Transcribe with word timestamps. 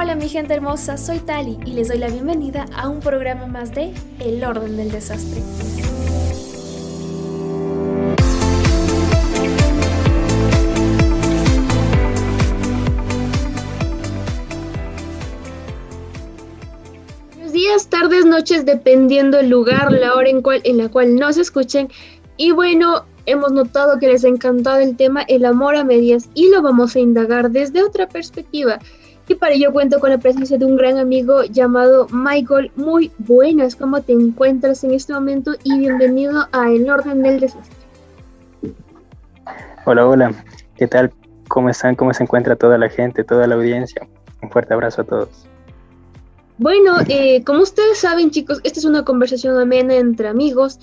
Hola 0.00 0.14
mi 0.14 0.28
gente 0.28 0.54
hermosa, 0.54 0.96
soy 0.96 1.18
Tali 1.18 1.58
y 1.66 1.72
les 1.72 1.88
doy 1.88 1.98
la 1.98 2.06
bienvenida 2.06 2.66
a 2.76 2.88
un 2.88 3.00
programa 3.00 3.46
más 3.46 3.74
de 3.74 3.92
El 4.20 4.44
Orden 4.44 4.76
del 4.76 4.92
Desastre. 4.92 5.42
Buenos 17.34 17.52
días, 17.52 17.88
tardes, 17.88 18.24
noches, 18.24 18.64
dependiendo 18.64 19.40
el 19.40 19.48
lugar, 19.48 19.90
la 19.90 20.14
hora 20.14 20.28
en, 20.28 20.42
cual, 20.42 20.60
en 20.62 20.78
la 20.78 20.88
cual 20.88 21.16
nos 21.16 21.36
escuchen. 21.38 21.88
Y 22.36 22.52
bueno, 22.52 23.04
hemos 23.26 23.50
notado 23.50 23.98
que 23.98 24.06
les 24.06 24.24
ha 24.24 24.28
encantado 24.28 24.78
el 24.78 24.96
tema 24.96 25.22
el 25.22 25.44
amor 25.44 25.74
a 25.74 25.82
medias 25.82 26.28
y 26.34 26.50
lo 26.50 26.62
vamos 26.62 26.94
a 26.94 27.00
indagar 27.00 27.50
desde 27.50 27.82
otra 27.82 28.08
perspectiva. 28.08 28.78
Y 29.28 29.34
para 29.34 29.52
ello 29.52 29.72
cuento 29.72 30.00
con 30.00 30.08
la 30.08 30.16
presencia 30.16 30.56
de 30.56 30.64
un 30.64 30.78
gran 30.78 30.96
amigo 30.96 31.44
llamado 31.44 32.06
Michael. 32.10 32.72
Muy 32.76 33.12
buenas, 33.18 33.76
¿cómo 33.76 34.00
te 34.00 34.14
encuentras 34.14 34.82
en 34.84 34.94
este 34.94 35.12
momento? 35.12 35.52
Y 35.64 35.78
bienvenido 35.78 36.48
a 36.50 36.70
El 36.70 36.88
Orden 36.88 37.22
del 37.22 37.38
Desastre. 37.38 37.76
Hola, 39.84 40.06
hola, 40.06 40.44
¿qué 40.76 40.86
tal? 40.86 41.12
¿Cómo 41.48 41.68
están? 41.68 41.94
¿Cómo 41.94 42.14
se 42.14 42.22
encuentra 42.22 42.56
toda 42.56 42.78
la 42.78 42.88
gente, 42.88 43.22
toda 43.22 43.46
la 43.46 43.56
audiencia? 43.56 44.08
Un 44.40 44.50
fuerte 44.50 44.72
abrazo 44.72 45.02
a 45.02 45.04
todos. 45.04 45.28
Bueno, 46.56 46.96
eh, 47.08 47.44
como 47.44 47.60
ustedes 47.60 47.98
saben 47.98 48.30
chicos, 48.30 48.60
esta 48.64 48.80
es 48.80 48.86
una 48.86 49.04
conversación 49.04 49.58
amena 49.60 49.94
entre 49.94 50.28
amigos. 50.28 50.80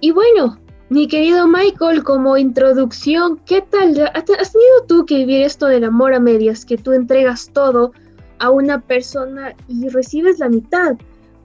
Y 0.00 0.10
bueno, 0.10 0.58
mi 0.92 1.08
querido 1.08 1.48
Michael, 1.48 2.04
como 2.04 2.36
introducción, 2.36 3.40
¿qué 3.46 3.62
tal? 3.62 3.98
¿Has 4.14 4.24
tenido 4.24 4.84
tú 4.86 5.06
que 5.06 5.16
vivir 5.16 5.40
esto 5.40 5.66
del 5.66 5.84
amor 5.84 6.12
a 6.12 6.20
medias, 6.20 6.66
que 6.66 6.76
tú 6.76 6.92
entregas 6.92 7.48
todo 7.50 7.92
a 8.38 8.50
una 8.50 8.78
persona 8.78 9.54
y 9.68 9.88
recibes 9.88 10.38
la 10.38 10.50
mitad? 10.50 10.96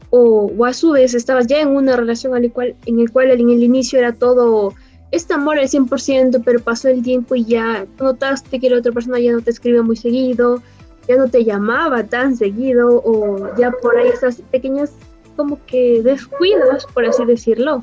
O, 0.09 0.51
a 0.65 0.73
su 0.73 0.91
vez 0.91 1.13
estabas 1.13 1.47
ya 1.47 1.61
en 1.61 1.69
una 1.69 1.95
relación 1.95 2.35
al 2.35 2.51
cual, 2.51 2.75
en 2.85 2.99
el 2.99 3.09
cual 3.09 3.31
en 3.31 3.49
el 3.49 3.63
inicio 3.63 3.99
era 3.99 4.11
todo 4.11 4.73
este 5.11 5.33
amor 5.33 5.59
al 5.59 5.69
100%, 5.69 6.41
pero 6.43 6.59
pasó 6.59 6.89
el 6.89 7.01
tiempo 7.01 7.33
y 7.35 7.45
ya 7.45 7.85
notaste 7.99 8.59
que 8.59 8.69
la 8.69 8.79
otra 8.79 8.91
persona 8.91 9.17
ya 9.17 9.31
no 9.31 9.41
te 9.41 9.51
escribe 9.51 9.81
muy 9.81 9.95
seguido, 9.95 10.61
ya 11.07 11.15
no 11.15 11.29
te 11.29 11.45
llamaba 11.45 12.03
tan 12.03 12.35
seguido, 12.35 13.01
o 13.05 13.55
ya 13.57 13.71
por 13.71 13.97
ahí 13.97 14.09
esas 14.09 14.41
pequeñas 14.51 14.91
como 15.37 15.57
que 15.67 16.01
descuidos, 16.03 16.85
por 16.93 17.05
así 17.05 17.23
decirlo. 17.23 17.79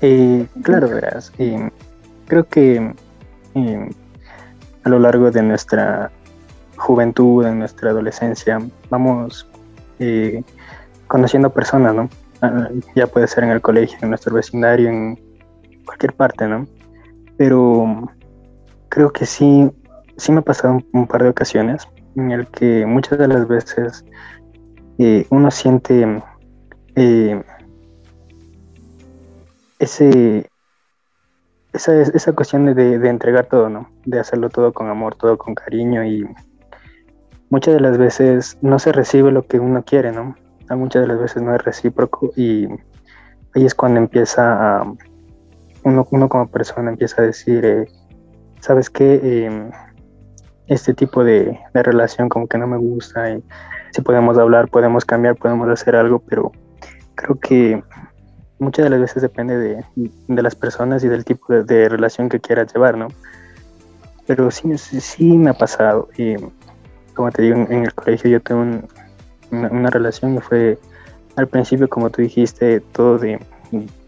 Eh, 0.00 0.46
claro, 0.62 0.88
verás. 0.88 1.32
creo 2.26 2.44
que 2.48 2.94
eh, 3.54 3.90
a 4.84 4.88
lo 4.88 4.98
largo 4.98 5.30
de 5.30 5.42
nuestra 5.42 6.10
juventud, 6.76 7.46
en 7.46 7.60
nuestra 7.60 7.90
adolescencia, 7.90 8.60
vamos 8.90 9.48
eh, 9.98 10.42
conociendo 11.06 11.50
personas, 11.50 11.94
¿no? 11.94 12.08
Ah, 12.42 12.68
ya 12.94 13.06
puede 13.06 13.26
ser 13.26 13.44
en 13.44 13.50
el 13.50 13.62
colegio, 13.62 13.98
en 14.02 14.10
nuestro 14.10 14.34
vecindario, 14.34 14.88
en 14.90 15.18
cualquier 15.86 16.12
parte, 16.12 16.46
¿no? 16.46 16.66
Pero 17.38 18.10
creo 18.88 19.10
que 19.12 19.24
sí, 19.24 19.70
sí 20.18 20.32
me 20.32 20.40
ha 20.40 20.42
pasado 20.42 20.74
un, 20.74 20.86
un 20.92 21.06
par 21.06 21.22
de 21.22 21.30
ocasiones 21.30 21.88
en 22.16 22.30
el 22.30 22.46
que 22.48 22.84
muchas 22.86 23.18
de 23.18 23.28
las 23.28 23.48
veces 23.48 24.04
uno 25.28 25.50
siente 25.50 26.22
ese, 29.78 30.50
esa, 31.72 32.00
esa 32.00 32.32
cuestión 32.32 32.74
de, 32.74 32.94
entregar 33.08 33.46
todo, 33.46 33.68
¿no? 33.68 33.90
De 34.04 34.18
hacerlo 34.18 34.48
todo 34.48 34.72
con 34.72 34.88
amor, 34.88 35.14
todo 35.16 35.36
con 35.38 35.54
cariño 35.54 36.04
y 36.04 36.26
muchas 37.50 37.74
de 37.74 37.80
las 37.80 37.98
veces 37.98 38.58
no 38.62 38.78
se 38.78 38.92
recibe 38.92 39.30
lo 39.30 39.46
que 39.46 39.60
uno 39.60 39.84
quiere, 39.84 40.12
¿no? 40.12 40.34
Muchas 40.70 41.02
de 41.02 41.08
las 41.08 41.20
veces 41.20 41.42
no 41.42 41.54
es 41.54 41.62
recíproco 41.62 42.32
y 42.36 42.66
ahí 43.54 43.64
es 43.64 43.74
cuando 43.74 44.00
empieza 44.00 44.80
a, 44.80 44.92
uno, 45.84 46.06
uno 46.10 46.28
como 46.28 46.48
persona 46.48 46.90
empieza 46.90 47.22
a 47.22 47.26
decir, 47.26 47.64
eh, 47.64 47.86
¿sabes 48.60 48.90
qué? 48.90 49.46
Em, 49.46 49.70
este 50.66 50.94
tipo 50.94 51.22
de, 51.22 51.60
de, 51.72 51.82
relación 51.84 52.28
como 52.28 52.48
que 52.48 52.58
no 52.58 52.66
me 52.66 52.76
gusta 52.76 53.30
y 53.30 53.44
si 53.92 54.02
podemos 54.02 54.36
hablar, 54.36 54.68
podemos 54.68 55.04
cambiar, 55.04 55.36
podemos 55.36 55.68
hacer 55.68 55.94
algo, 55.94 56.18
pero 56.18 56.50
creo 57.14 57.38
que 57.38 57.82
muchas 58.58 58.84
de 58.84 58.90
las 58.90 59.00
veces 59.00 59.22
depende 59.22 59.58
de, 59.58 60.42
las 60.42 60.54
personas 60.54 61.04
y 61.04 61.08
del 61.08 61.24
tipo 61.24 61.54
de, 61.54 61.88
relación 61.88 62.28
que 62.28 62.40
quieras 62.40 62.72
llevar, 62.72 62.96
¿no? 62.96 63.08
Pero 64.26 64.50
sí, 64.50 64.76
sí 64.78 65.36
me 65.36 65.50
ha 65.50 65.54
pasado. 65.54 66.08
Y 66.16 66.36
como 67.14 67.30
te 67.30 67.42
digo, 67.42 67.56
en, 67.56 67.84
el 67.84 67.94
colegio 67.94 68.30
yo 68.30 68.40
tuve 68.40 68.82
una, 69.50 69.90
relación 69.90 70.34
y 70.34 70.40
fue 70.40 70.78
al 71.36 71.48
principio, 71.48 71.88
como 71.88 72.10
tú 72.10 72.22
dijiste, 72.22 72.80
todo 72.80 73.18
de, 73.18 73.38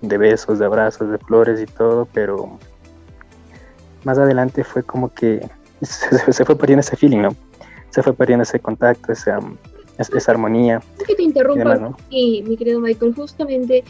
besos, 0.03 0.59
de 0.59 0.67
abrazos, 0.67 1.11
de 1.11 1.19
flores 1.19 1.61
y 1.61 1.67
todo, 1.67 2.07
pero 2.13 2.59
más 4.05 4.19
adelante 4.19 4.65
fue 4.65 4.83
como 4.83 5.13
que 5.13 5.49
se, 5.83 6.45
fue 6.45 6.57
perdiendo 6.57 6.81
ese 6.81 6.97
feeling, 6.97 7.23
¿no? 7.23 7.37
Se 7.91 8.03
fue 8.03 8.13
perdiendo 8.13 8.43
ese 8.43 8.61
contacto, 8.61 9.13
esa, 9.99 10.17
esa 10.17 10.33
armonía. 10.33 10.81
que 11.07 11.15
te 11.15 11.23
interrumpa, 11.23 11.97
y, 12.09 12.43
mi 12.45 12.57
querido 12.57 12.81
Michael, 12.81 13.15
justamente, 13.15 13.85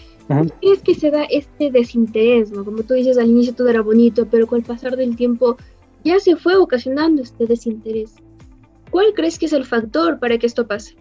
es 0.62 0.82
que 0.82 0.94
se 0.94 1.10
da 1.10 1.24
este 1.24 1.70
desinterés, 1.70 2.50
¿no? 2.50 2.64
Como 2.64 2.82
tú 2.82 2.94
dices, 2.94 3.18
al 3.18 3.28
inicio 3.28 3.54
todo 3.54 3.68
era 3.68 3.82
bonito, 3.82 4.26
pero 4.26 4.46
con 4.46 4.58
el 4.58 4.64
pasar 4.64 4.96
del 4.96 5.16
tiempo 5.16 5.56
ya 6.04 6.18
se 6.18 6.36
fue 6.36 6.56
ocasionando 6.56 7.22
este 7.22 7.46
desinterés. 7.46 8.14
¿Cuál 8.90 9.12
crees 9.14 9.38
que 9.38 9.46
es 9.46 9.52
el 9.52 9.64
factor 9.64 10.18
para 10.18 10.38
que 10.38 10.46
esto 10.46 10.66
pase? 10.66 10.96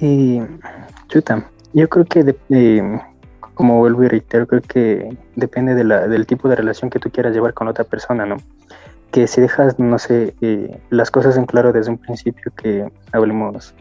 Y, 0.00 0.40
chuta, 1.08 1.50
yo 1.72 1.88
creo 1.88 2.04
que, 2.04 3.00
como 3.54 3.78
vuelvo 3.78 4.04
y 4.04 4.08
reitero, 4.08 4.46
creo 4.46 4.62
que 4.62 5.16
depende 5.34 5.74
de 5.74 5.84
la, 5.84 6.06
del 6.06 6.26
tipo 6.26 6.48
de 6.48 6.56
relación 6.56 6.90
que 6.90 6.98
tú 6.98 7.10
quieras 7.10 7.34
llevar 7.34 7.54
con 7.54 7.68
otra 7.68 7.84
persona, 7.84 8.26
¿no? 8.26 8.36
Que 9.14 9.28
si 9.28 9.40
dejas, 9.40 9.78
no 9.78 9.96
sé, 9.96 10.34
eh, 10.40 10.76
las 10.90 11.08
cosas 11.08 11.36
en 11.36 11.46
claro 11.46 11.72
desde 11.72 11.88
un 11.88 11.98
principio, 11.98 12.50
que 12.56 12.90
hablemos 13.12 13.72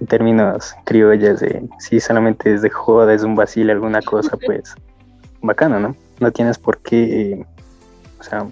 en 0.00 0.06
términos 0.08 0.74
criollas 0.82 1.38
de 1.38 1.68
si 1.78 2.00
solamente 2.00 2.52
es 2.52 2.60
de 2.60 2.70
joda, 2.70 3.14
es 3.14 3.22
un 3.22 3.36
vacile, 3.36 3.70
alguna 3.70 4.02
cosa, 4.02 4.36
pues 4.44 4.74
bacano, 5.40 5.78
¿no? 5.78 5.94
No 6.18 6.32
tienes 6.32 6.58
por 6.58 6.78
qué, 6.78 7.34
eh, 7.34 7.46
o 8.18 8.22
sea, 8.24 8.48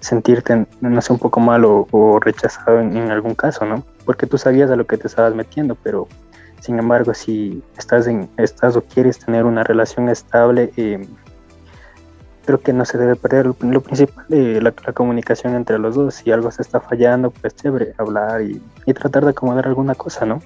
sentirte, 0.00 0.66
no 0.80 1.00
sé, 1.00 1.12
un 1.12 1.20
poco 1.20 1.38
mal 1.38 1.64
o, 1.64 2.18
rechazado 2.20 2.80
en, 2.80 2.96
algún 3.12 3.36
caso, 3.36 3.64
¿no? 3.64 3.84
Porque 4.04 4.26
tú 4.26 4.36
sabías 4.36 4.68
a 4.72 4.74
lo 4.74 4.84
que 4.84 4.96
te 4.96 5.06
estabas 5.06 5.36
metiendo, 5.36 5.76
pero 5.76 6.08
sin 6.58 6.76
embargo, 6.76 7.14
si 7.14 7.62
estás, 7.78 8.08
en, 8.08 8.28
estás 8.36 8.74
o 8.74 8.82
quieres 8.82 9.20
tener 9.20 9.44
una 9.44 9.62
relación 9.62 10.08
estable, 10.08 10.72
eh, 10.76 11.06
creo 12.44 12.60
que 12.60 12.72
no 12.72 12.84
se 12.84 12.98
debe 12.98 13.16
perder 13.16 13.46
lo, 13.46 13.80
principal, 13.80 14.24
eh, 14.30 14.60
la, 14.62 14.72
comunicación 14.72 15.54
entre 15.54 15.78
los 15.78 15.94
dos. 15.94 16.14
Si 16.14 16.30
algo 16.30 16.50
se 16.50 16.62
está 16.62 16.80
fallando, 16.80 17.30
pues 17.30 17.54
chévere, 17.54 17.94
hablar 17.98 18.42
y, 18.42 18.60
tratar 18.94 19.24
de 19.24 19.30
acomodar 19.30 19.66
alguna 19.68 19.94
cosa, 19.94 20.26
¿no? 20.26 20.42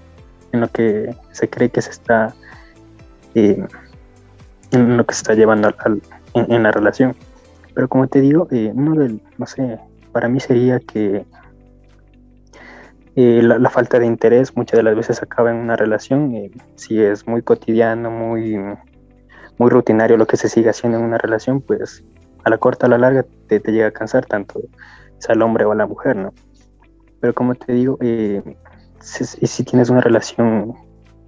En 0.52 0.60
lo 0.60 0.68
que 0.68 1.14
se 1.32 1.48
cree 1.48 1.70
que 1.70 1.82
se 1.82 1.90
está, 1.90 2.34
eh, 3.34 3.64
en 4.70 4.96
lo 4.96 5.04
que 5.06 5.14
se 5.14 5.22
está 5.22 5.34
llevando 5.34 5.72
en, 6.34 6.62
la 6.62 6.70
relación. 6.70 7.16
Pero 7.74 7.88
como 7.88 8.06
te 8.06 8.20
digo, 8.20 8.48
eh, 8.50 8.70
uno 8.74 8.94
del, 8.94 9.20
no 9.38 9.46
sé, 9.46 9.78
para 10.12 10.28
mí 10.28 10.40
sería 10.40 10.80
que 10.80 11.24
la, 13.16 13.58
la, 13.58 13.70
falta 13.70 13.98
de 13.98 14.06
interés 14.06 14.56
muchas 14.56 14.76
de 14.78 14.82
las 14.82 14.96
veces 14.96 15.22
acaba 15.22 15.50
en 15.50 15.56
una 15.56 15.76
relación, 15.76 16.50
si 16.74 17.00
es 17.00 17.26
muy 17.26 17.42
cotidiano, 17.42 18.10
muy 18.10 18.56
muy 19.58 19.70
rutinario 19.70 20.16
lo 20.16 20.26
que 20.26 20.36
se 20.36 20.48
sigue 20.48 20.70
haciendo 20.70 20.98
en 20.98 21.04
una 21.04 21.18
relación, 21.18 21.60
pues 21.60 22.04
a 22.44 22.50
la 22.50 22.58
corta 22.58 22.86
o 22.86 22.88
a 22.88 22.90
la 22.90 22.98
larga 22.98 23.24
te, 23.48 23.60
llega 23.60 23.88
a 23.88 23.90
cansar 23.90 24.26
tanto 24.26 24.60
sea 25.18 25.34
el 25.34 25.42
hombre 25.42 25.64
o 25.64 25.74
la 25.74 25.86
mujer, 25.86 26.16
¿no? 26.16 26.32
Pero 27.20 27.34
como 27.34 27.54
te 27.54 27.72
digo, 27.72 27.96
eh, 28.00 28.42
si, 29.00 29.64
tienes 29.64 29.88
una 29.88 30.02
relación, 30.02 30.74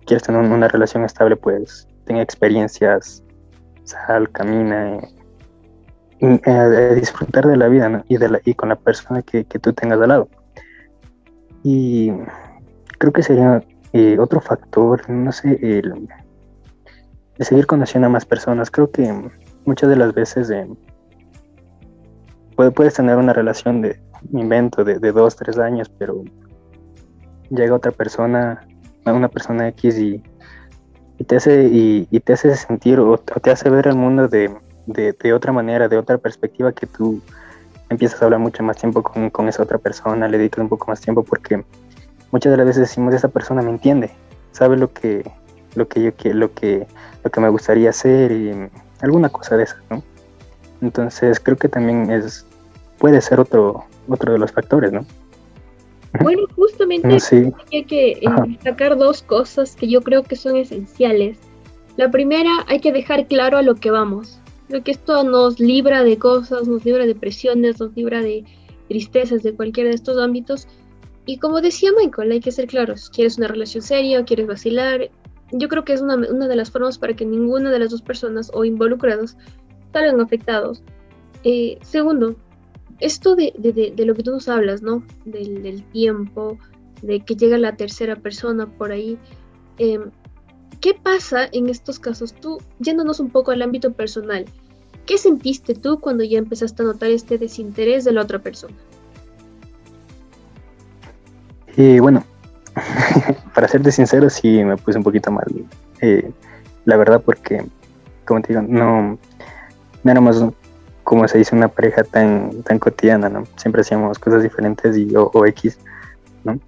quieres 0.04 0.22
tener 0.24 0.42
una 0.42 0.68
relación 0.68 1.04
estable, 1.04 1.36
pues 1.36 1.88
tenga 2.04 2.20
experiencias, 2.20 3.22
sal, 3.84 4.30
camina, 4.30 4.98
eh, 6.20 6.40
eh, 6.44 6.92
disfrutar 6.94 7.46
de 7.46 7.56
la 7.56 7.68
vida 7.68 7.88
¿no? 7.88 8.04
y, 8.08 8.18
de 8.18 8.28
la, 8.28 8.40
y 8.44 8.54
con 8.54 8.68
la 8.68 8.76
persona 8.76 9.22
que, 9.22 9.44
que, 9.44 9.58
tú 9.58 9.72
tengas 9.72 10.00
al 10.00 10.08
lado. 10.08 10.28
Y 11.62 12.12
creo 12.98 13.12
que 13.12 13.22
sería 13.22 13.62
otro 14.18 14.42
factor, 14.42 15.08
no 15.08 15.32
sé, 15.32 15.58
el, 15.62 16.06
de 17.38 17.44
seguir 17.44 17.66
conociendo 17.66 18.06
a 18.06 18.10
más 18.10 18.24
personas. 18.24 18.70
Creo 18.70 18.90
que 18.90 19.12
muchas 19.64 19.88
de 19.88 19.96
las 19.96 20.14
veces 20.14 20.50
eh, 20.50 20.68
puedes 22.74 22.94
tener 22.94 23.16
una 23.16 23.32
relación 23.32 23.82
de 23.82 24.00
invento 24.32 24.84
de, 24.84 25.12
dos, 25.12 25.36
tres 25.36 25.58
años, 25.58 25.88
pero 25.98 26.24
llega 27.50 27.74
otra 27.74 27.92
persona, 27.92 28.66
una 29.04 29.28
persona 29.28 29.68
X 29.68 29.98
y, 29.98 30.22
te 31.26 31.36
hace 31.36 31.68
y, 31.70 32.20
te 32.20 32.32
hace 32.32 32.54
sentir 32.56 32.98
o, 32.98 33.18
te 33.18 33.50
hace 33.50 33.70
ver 33.70 33.88
el 33.88 33.96
mundo 33.96 34.28
de, 34.28 34.50
otra 35.34 35.52
manera, 35.52 35.88
de 35.88 35.98
otra 35.98 36.18
perspectiva 36.18 36.72
que 36.72 36.86
tú 36.86 37.20
empiezas 37.88 38.20
a 38.20 38.24
hablar 38.24 38.40
mucho 38.40 38.62
más 38.62 38.76
tiempo 38.76 39.02
con, 39.02 39.30
con 39.30 39.48
esa 39.48 39.62
otra 39.62 39.78
persona, 39.78 40.26
le 40.26 40.38
dedicas 40.38 40.60
un 40.60 40.68
poco 40.68 40.86
más 40.88 41.00
tiempo 41.00 41.22
porque 41.22 41.64
muchas 42.32 42.50
de 42.50 42.56
las 42.56 42.66
veces 42.66 42.88
decimos 42.88 43.14
esa 43.14 43.28
persona 43.28 43.62
me 43.62 43.70
entiende, 43.70 44.10
sabe 44.50 44.76
lo 44.76 44.92
que 44.92 45.22
lo 45.76 45.86
que 45.88 46.02
yo 46.02 46.32
lo 46.32 46.52
que 46.52 46.86
lo 47.22 47.30
que 47.30 47.40
me 47.40 47.48
gustaría 47.48 47.90
hacer 47.90 48.32
y 48.32 48.52
alguna 49.00 49.28
cosa 49.28 49.56
de 49.56 49.64
esas, 49.64 49.78
¿no? 49.90 50.02
Entonces 50.82 51.38
creo 51.40 51.56
que 51.56 51.68
también 51.68 52.10
es 52.10 52.44
puede 52.98 53.20
ser 53.20 53.40
otro 53.40 53.84
otro 54.08 54.32
de 54.32 54.38
los 54.38 54.52
factores, 54.52 54.92
¿no? 54.92 55.06
Bueno, 56.20 56.42
justamente 56.56 57.18
hay 57.72 57.84
que 57.84 58.20
destacar 58.46 58.96
dos 58.96 59.22
cosas 59.22 59.76
que 59.76 59.88
yo 59.88 60.00
creo 60.00 60.22
que 60.22 60.36
son 60.36 60.56
esenciales. 60.56 61.38
La 61.96 62.10
primera, 62.10 62.50
hay 62.68 62.80
que 62.80 62.92
dejar 62.92 63.26
claro 63.26 63.58
a 63.58 63.62
lo 63.62 63.74
que 63.74 63.90
vamos. 63.90 64.38
Creo 64.68 64.82
que 64.82 64.90
esto 64.90 65.24
nos 65.24 65.60
libra 65.60 66.02
de 66.02 66.18
cosas, 66.18 66.66
nos 66.68 66.84
libra 66.84 67.06
de 67.06 67.14
presiones, 67.14 67.80
nos 67.80 67.94
libra 67.96 68.20
de 68.20 68.44
tristezas 68.88 69.42
de 69.42 69.54
cualquiera 69.54 69.90
de 69.90 69.96
estos 69.96 70.18
ámbitos. 70.18 70.66
Y 71.24 71.38
como 71.38 71.60
decía 71.60 71.90
Michael, 71.98 72.32
hay 72.32 72.40
que 72.40 72.52
ser 72.52 72.66
claros. 72.66 73.10
¿Quieres 73.10 73.38
una 73.38 73.48
relación 73.48 73.82
seria 73.82 74.20
o 74.20 74.24
quieres 74.24 74.46
vacilar? 74.46 75.10
Yo 75.52 75.68
creo 75.68 75.84
que 75.84 75.92
es 75.92 76.00
una, 76.00 76.16
de 76.16 76.56
las 76.56 76.70
formas 76.70 76.98
para 76.98 77.14
que 77.14 77.24
ninguna 77.24 77.70
de 77.70 77.78
las 77.78 77.90
dos 77.90 78.02
personas 78.02 78.50
o 78.52 78.64
involucrados 78.64 79.36
salgan 79.92 80.20
afectados. 80.20 80.82
Eh, 81.44 81.78
segundo, 81.82 82.36
esto 83.00 83.36
de, 83.36 83.52
lo 83.96 84.14
que 84.14 84.22
tú 84.22 84.32
nos 84.32 84.48
hablas, 84.48 84.82
¿no? 84.82 85.04
Del, 85.24 85.84
tiempo, 85.92 86.58
de 87.02 87.20
que 87.20 87.36
llega 87.36 87.58
la 87.58 87.76
tercera 87.76 88.16
persona 88.16 88.66
por 88.66 88.90
ahí. 88.90 89.18
Em, 89.78 90.10
¿Qué 90.80 90.94
pasa 90.94 91.48
en 91.52 91.68
estos 91.68 91.98
casos? 91.98 92.34
Tú, 92.34 92.58
yéndonos 92.80 93.20
un 93.20 93.30
poco 93.30 93.50
al 93.50 93.62
ámbito 93.62 93.92
personal, 93.92 94.44
¿qué 95.06 95.16
sentiste 95.18 95.74
tú 95.74 96.00
cuando 96.00 96.24
ya 96.24 96.38
empezaste 96.38 96.82
a 96.82 96.86
notar 96.86 97.10
este 97.10 97.38
desinterés 97.38 98.04
de 98.04 98.12
la 98.12 98.22
otra 98.22 98.40
persona? 98.40 98.74
Y 101.76 101.98
bueno, 101.98 102.24
para 103.54 103.68
serte 103.68 103.92
sincero, 103.92 104.28
sí 104.30 104.64
me 104.64 104.76
puse 104.76 104.98
un 104.98 105.04
poquito 105.04 105.30
mal. 105.30 105.46
Eh, 106.00 106.30
la 106.84 106.96
verdad, 106.96 107.22
porque, 107.24 107.64
como 108.24 108.42
te 108.42 108.48
digo, 108.48 108.62
no, 108.62 109.18
no 110.04 110.10
éramos, 110.10 110.44
como 111.02 111.26
se 111.26 111.38
dice, 111.38 111.56
una 111.56 111.68
pareja 111.68 112.04
tan, 112.04 112.62
tan 112.62 112.78
cotidiana, 112.78 113.28
¿no? 113.28 113.44
Siempre 113.56 113.80
hacíamos 113.80 114.18
cosas 114.18 114.42
diferentes 114.42 114.96
y 114.96 115.12
o, 115.16 115.46
X, 115.46 115.78
¿no? 116.44 116.58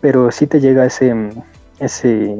Pero 0.00 0.30
sí 0.30 0.46
te 0.46 0.60
llega 0.60 0.84
ese, 0.84 1.14
ese 1.78 2.36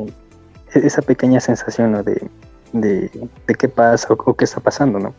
esa 0.74 1.02
pequeña 1.02 1.40
sensación 1.40 2.04
de, 2.04 2.28
de, 2.72 3.54
qué 3.58 3.68
pasa 3.68 4.08
o, 4.10 4.34
qué 4.34 4.44
está 4.44 4.60
pasando, 4.60 4.98
¿no? 4.98 5.14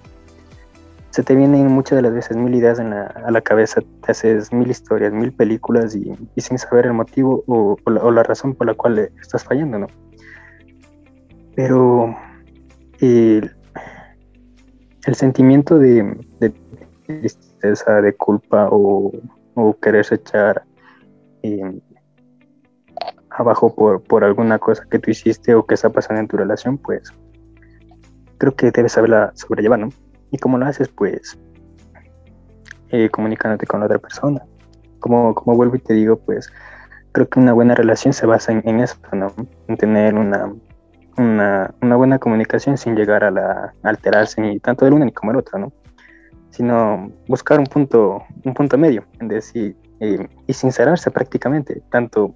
Se 1.12 1.24
te 1.24 1.36
vienen 1.36 1.68
muchas 1.68 1.96
de 1.96 2.02
las 2.04 2.14
veces 2.14 2.38
mil 2.38 2.54
ideas 2.54 2.80
en 2.80 2.92
la, 2.92 3.06
a 3.06 3.32
la 3.32 3.42
cabeza, 3.42 3.82
te 3.82 4.12
haces 4.12 4.54
mil 4.54 4.70
historias, 4.70 5.12
mil 5.14 5.34
películas 5.34 5.96
y, 5.96 6.14
sin 6.38 6.58
saber 6.58 6.86
el 6.86 6.94
motivo 6.94 7.44
o, 7.48 7.78
la, 7.90 8.24
razón 8.24 8.54
por 8.54 8.68
la 8.68 8.74
cual 8.74 9.00
estás 9.00 9.44
fallando, 9.44 9.80
¿no? 9.80 9.88
Pero 11.56 12.16
el, 13.00 13.52
sentimiento 15.14 15.80
de, 15.80 16.18
tristeza, 17.06 18.02
de 18.02 18.14
culpa 18.14 18.68
o, 18.70 19.12
querer 19.82 20.06
echar 20.12 20.64
eh, 21.42 21.82
abajo 23.32 23.74
por, 23.74 24.04
por 24.04 24.24
alguna 24.24 24.60
cosa 24.60 24.86
que 24.90 25.00
tú 25.00 25.10
hiciste 25.10 25.56
o 25.56 25.66
que 25.66 25.74
está 25.74 25.90
pasando 25.90 26.22
en 26.22 26.28
tu 26.28 26.38
relación, 26.38 26.78
pues 26.78 27.12
creo 28.38 28.56
que 28.56 28.72
debes 28.72 28.94
saberla 28.94 29.32
sobrellevar, 29.36 29.80
¿no? 29.80 29.90
Y 30.32 30.38
cómo 30.38 30.58
lo 30.58 30.66
haces, 30.66 30.90
pues 30.90 31.38
eh, 32.90 33.10
comunicándote 33.10 33.66
con 33.66 33.80
la 33.80 33.86
otra 33.86 34.00
persona. 34.00 34.42
Como, 35.00 35.36
como 35.36 35.56
vuelvo 35.56 35.76
y 35.76 35.80
te 35.80 35.94
digo, 35.94 36.18
pues 36.18 36.52
creo 37.12 37.28
que 37.28 37.40
una 37.40 37.54
buena 37.54 37.76
relación 37.76 38.14
se 38.14 38.26
basa 38.26 38.52
en, 38.52 38.80
eso, 38.80 38.98
¿no? 39.14 39.34
En 39.68 39.78
tener 39.78 40.16
una, 40.16 40.54
una, 41.18 41.74
una, 41.82 41.96
buena 41.96 42.20
comunicación 42.20 42.78
sin 42.78 42.96
llegar 42.96 43.24
a, 43.24 43.32
la, 43.32 43.74
alterarse 43.84 44.42
ni 44.42 44.60
tanto 44.60 44.86
del 44.86 44.94
uno 44.94 45.06
ni 45.06 45.12
como 45.12 45.32
el 45.32 45.38
otro, 45.38 45.58
¿no? 45.60 45.74
Sino 46.52 47.12
buscar 47.28 47.60
un 47.60 47.66
punto, 47.66 48.24
un 48.44 48.54
punto 48.54 48.78
medio, 48.78 49.04
en 49.20 49.28
decir, 49.28 49.76
eh, 50.00 50.28
y 50.46 50.54
sincerarse 50.54 51.10
prácticamente, 51.10 51.82
tanto 51.90 52.36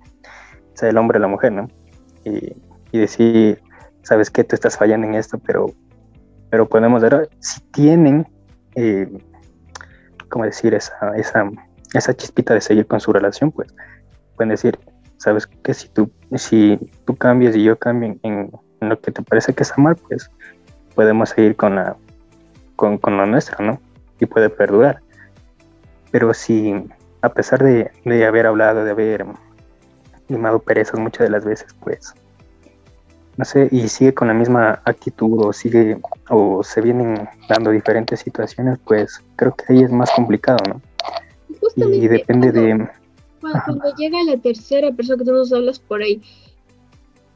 sea 0.74 0.90
el 0.90 0.98
hombre 0.98 1.20
o 1.20 1.22
la 1.22 1.28
mujer, 1.28 1.52
¿no? 1.52 1.68
Y, 2.24 2.56
decir, 2.92 3.62
sabes 4.02 4.30
que 4.30 4.44
tú 4.44 4.56
estás 4.56 4.78
fallando 4.78 5.08
en 5.08 5.16
esto, 5.16 5.40
pero, 5.40 5.68
pero 6.52 6.68
podemos 6.68 7.02
ver 7.02 7.30
si 7.40 7.62
tienen, 7.72 8.28
eh, 8.76 9.10
¿cómo 10.30 10.46
decir? 10.46 10.76
Esa, 10.76 11.16
esa, 11.16 11.50
esa 11.94 12.14
chispita 12.14 12.54
de 12.54 12.62
seguir 12.62 12.86
con 12.86 13.00
su 13.00 13.12
relación, 13.14 13.52
pues 13.52 13.74
pueden 14.36 14.50
decir, 14.50 14.78
sabes 15.18 15.48
que 15.48 15.74
si 15.74 15.88
tú, 15.88 16.12
si 16.36 16.78
tú 17.06 17.16
cambias 17.16 17.56
y 17.56 17.64
yo 17.64 17.80
cambio 17.80 18.18
en, 18.22 18.52
lo 18.82 19.00
que 19.00 19.12
te 19.12 19.22
parece 19.22 19.54
que 19.54 19.64
está 19.64 19.82
mal, 19.82 19.96
pues 19.96 20.30
podemos 20.94 21.30
seguir 21.30 21.56
con 21.56 21.76
la 21.76 21.96
con, 22.76 22.98
con 22.98 23.16
lo 23.16 23.26
nuestro, 23.26 23.64
¿no? 23.64 23.80
Y 24.20 24.26
puede 24.26 24.50
perdurar. 24.50 25.02
Pero 26.12 26.34
si 26.34 26.74
a 27.22 27.30
pesar 27.30 27.64
de, 27.64 27.92
de 28.04 28.26
haber 28.26 28.48
hablado, 28.48 28.84
de 28.84 28.92
haber 28.92 29.26
limado 30.28 30.60
perezas 30.60 31.00
muchas 31.00 31.28
de 31.28 31.30
las 31.30 31.46
veces, 31.46 31.74
pues, 31.80 32.16
no 33.42 33.46
sé, 33.46 33.70
y 33.72 33.88
sigue 33.88 34.14
con 34.14 34.28
la 34.28 34.36
misma 34.36 34.84
actitud 34.86 35.48
o 35.48 35.52
sigue, 35.52 36.00
o 36.30 36.62
se 36.64 36.80
vienen 36.80 37.28
dando 37.50 37.72
diferentes 37.72 38.20
situaciones, 38.20 38.78
pues 38.86 39.20
creo 39.36 39.56
que 39.56 39.74
ahí 39.74 39.82
es 39.82 39.92
más 39.92 40.12
complicado, 40.12 40.60
¿no? 40.70 40.82
y 41.76 42.08
depende 42.08 42.52
de... 42.52 42.88
Cuando, 43.40 43.96
llega 43.98 44.24
la 44.26 44.38
tercera 44.38 44.92
persona 44.92 45.18
que 45.18 45.26
tú 45.26 45.34
nos 45.34 45.52
hablas 45.52 45.80
por 45.80 46.04
ahí, 46.04 46.22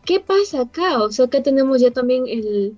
¿qué 0.04 0.20
pasa 0.20 0.62
acá? 0.62 1.02
O 1.02 1.12
sea, 1.12 1.26
acá 1.26 1.42
tenemos 1.42 1.82
ya 1.82 1.90
también 1.90 2.26
el, 2.28 2.78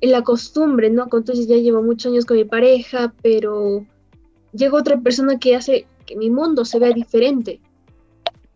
la 0.00 0.22
costumbre, 0.22 0.88
¿no? 0.88 1.02
Entonces 1.02 1.46
ya 1.46 1.56
llevo 1.56 1.82
muchos 1.82 2.12
años 2.12 2.24
con 2.24 2.38
mi 2.38 2.46
pareja, 2.46 3.12
pero 3.20 3.84
llega 4.54 4.78
otra 4.78 4.98
persona 4.98 5.38
que 5.38 5.54
hace 5.54 5.86
que 6.06 6.16
mi 6.16 6.30
mundo 6.30 6.64
se 6.64 6.78
vea 6.78 6.92
diferente. 6.94 7.60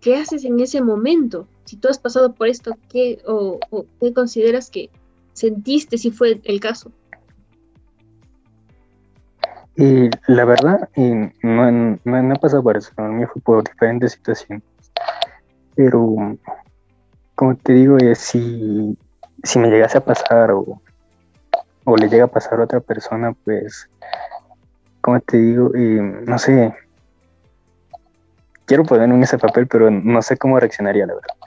¿qué 0.00 0.16
haces 0.16 0.44
en 0.44 0.60
ese 0.60 0.80
momento? 0.80 1.46
Si 1.68 1.76
tú 1.76 1.88
has 1.88 1.98
pasado 1.98 2.32
por 2.32 2.48
esto, 2.48 2.72
¿qué, 2.88 3.20
o, 3.26 3.60
qué 4.00 4.14
consideras 4.14 4.70
que 4.70 4.88
sentiste 5.34 5.98
si 5.98 6.10
fue 6.10 6.40
el 6.42 6.60
caso? 6.60 6.90
Y 9.76 10.08
la 10.28 10.46
verdad, 10.46 10.88
no, 11.42 11.70
no, 11.70 12.34
he 12.34 12.38
pasado 12.38 12.62
por 12.62 12.78
eso, 12.78 12.90
a 12.96 13.02
mí 13.02 13.26
fue 13.26 13.42
por 13.42 13.64
diferentes 13.64 14.12
situaciones. 14.12 14.64
Pero, 15.74 16.38
como 17.34 17.54
te 17.54 17.74
digo, 17.74 17.98
si, 18.14 18.96
me 19.56 19.68
llegase 19.68 19.98
a 19.98 20.04
pasar 20.06 20.52
o, 20.52 20.80
o 21.84 21.96
le 21.98 22.08
llega 22.08 22.24
a 22.24 22.28
pasar 22.28 22.60
a 22.60 22.64
otra 22.64 22.80
persona, 22.80 23.34
pues, 23.44 23.90
como 25.02 25.20
te 25.20 25.36
digo, 25.36 25.70
eh, 25.74 26.22
no 26.26 26.38
sé, 26.38 26.74
quiero 28.64 28.84
ponerme 28.84 29.16
en 29.16 29.22
ese 29.22 29.36
papel, 29.36 29.66
pero 29.66 29.90
no 29.90 30.22
sé 30.22 30.38
cómo 30.38 30.58
reaccionaría, 30.58 31.06
la 31.06 31.14
verdad. 31.14 31.37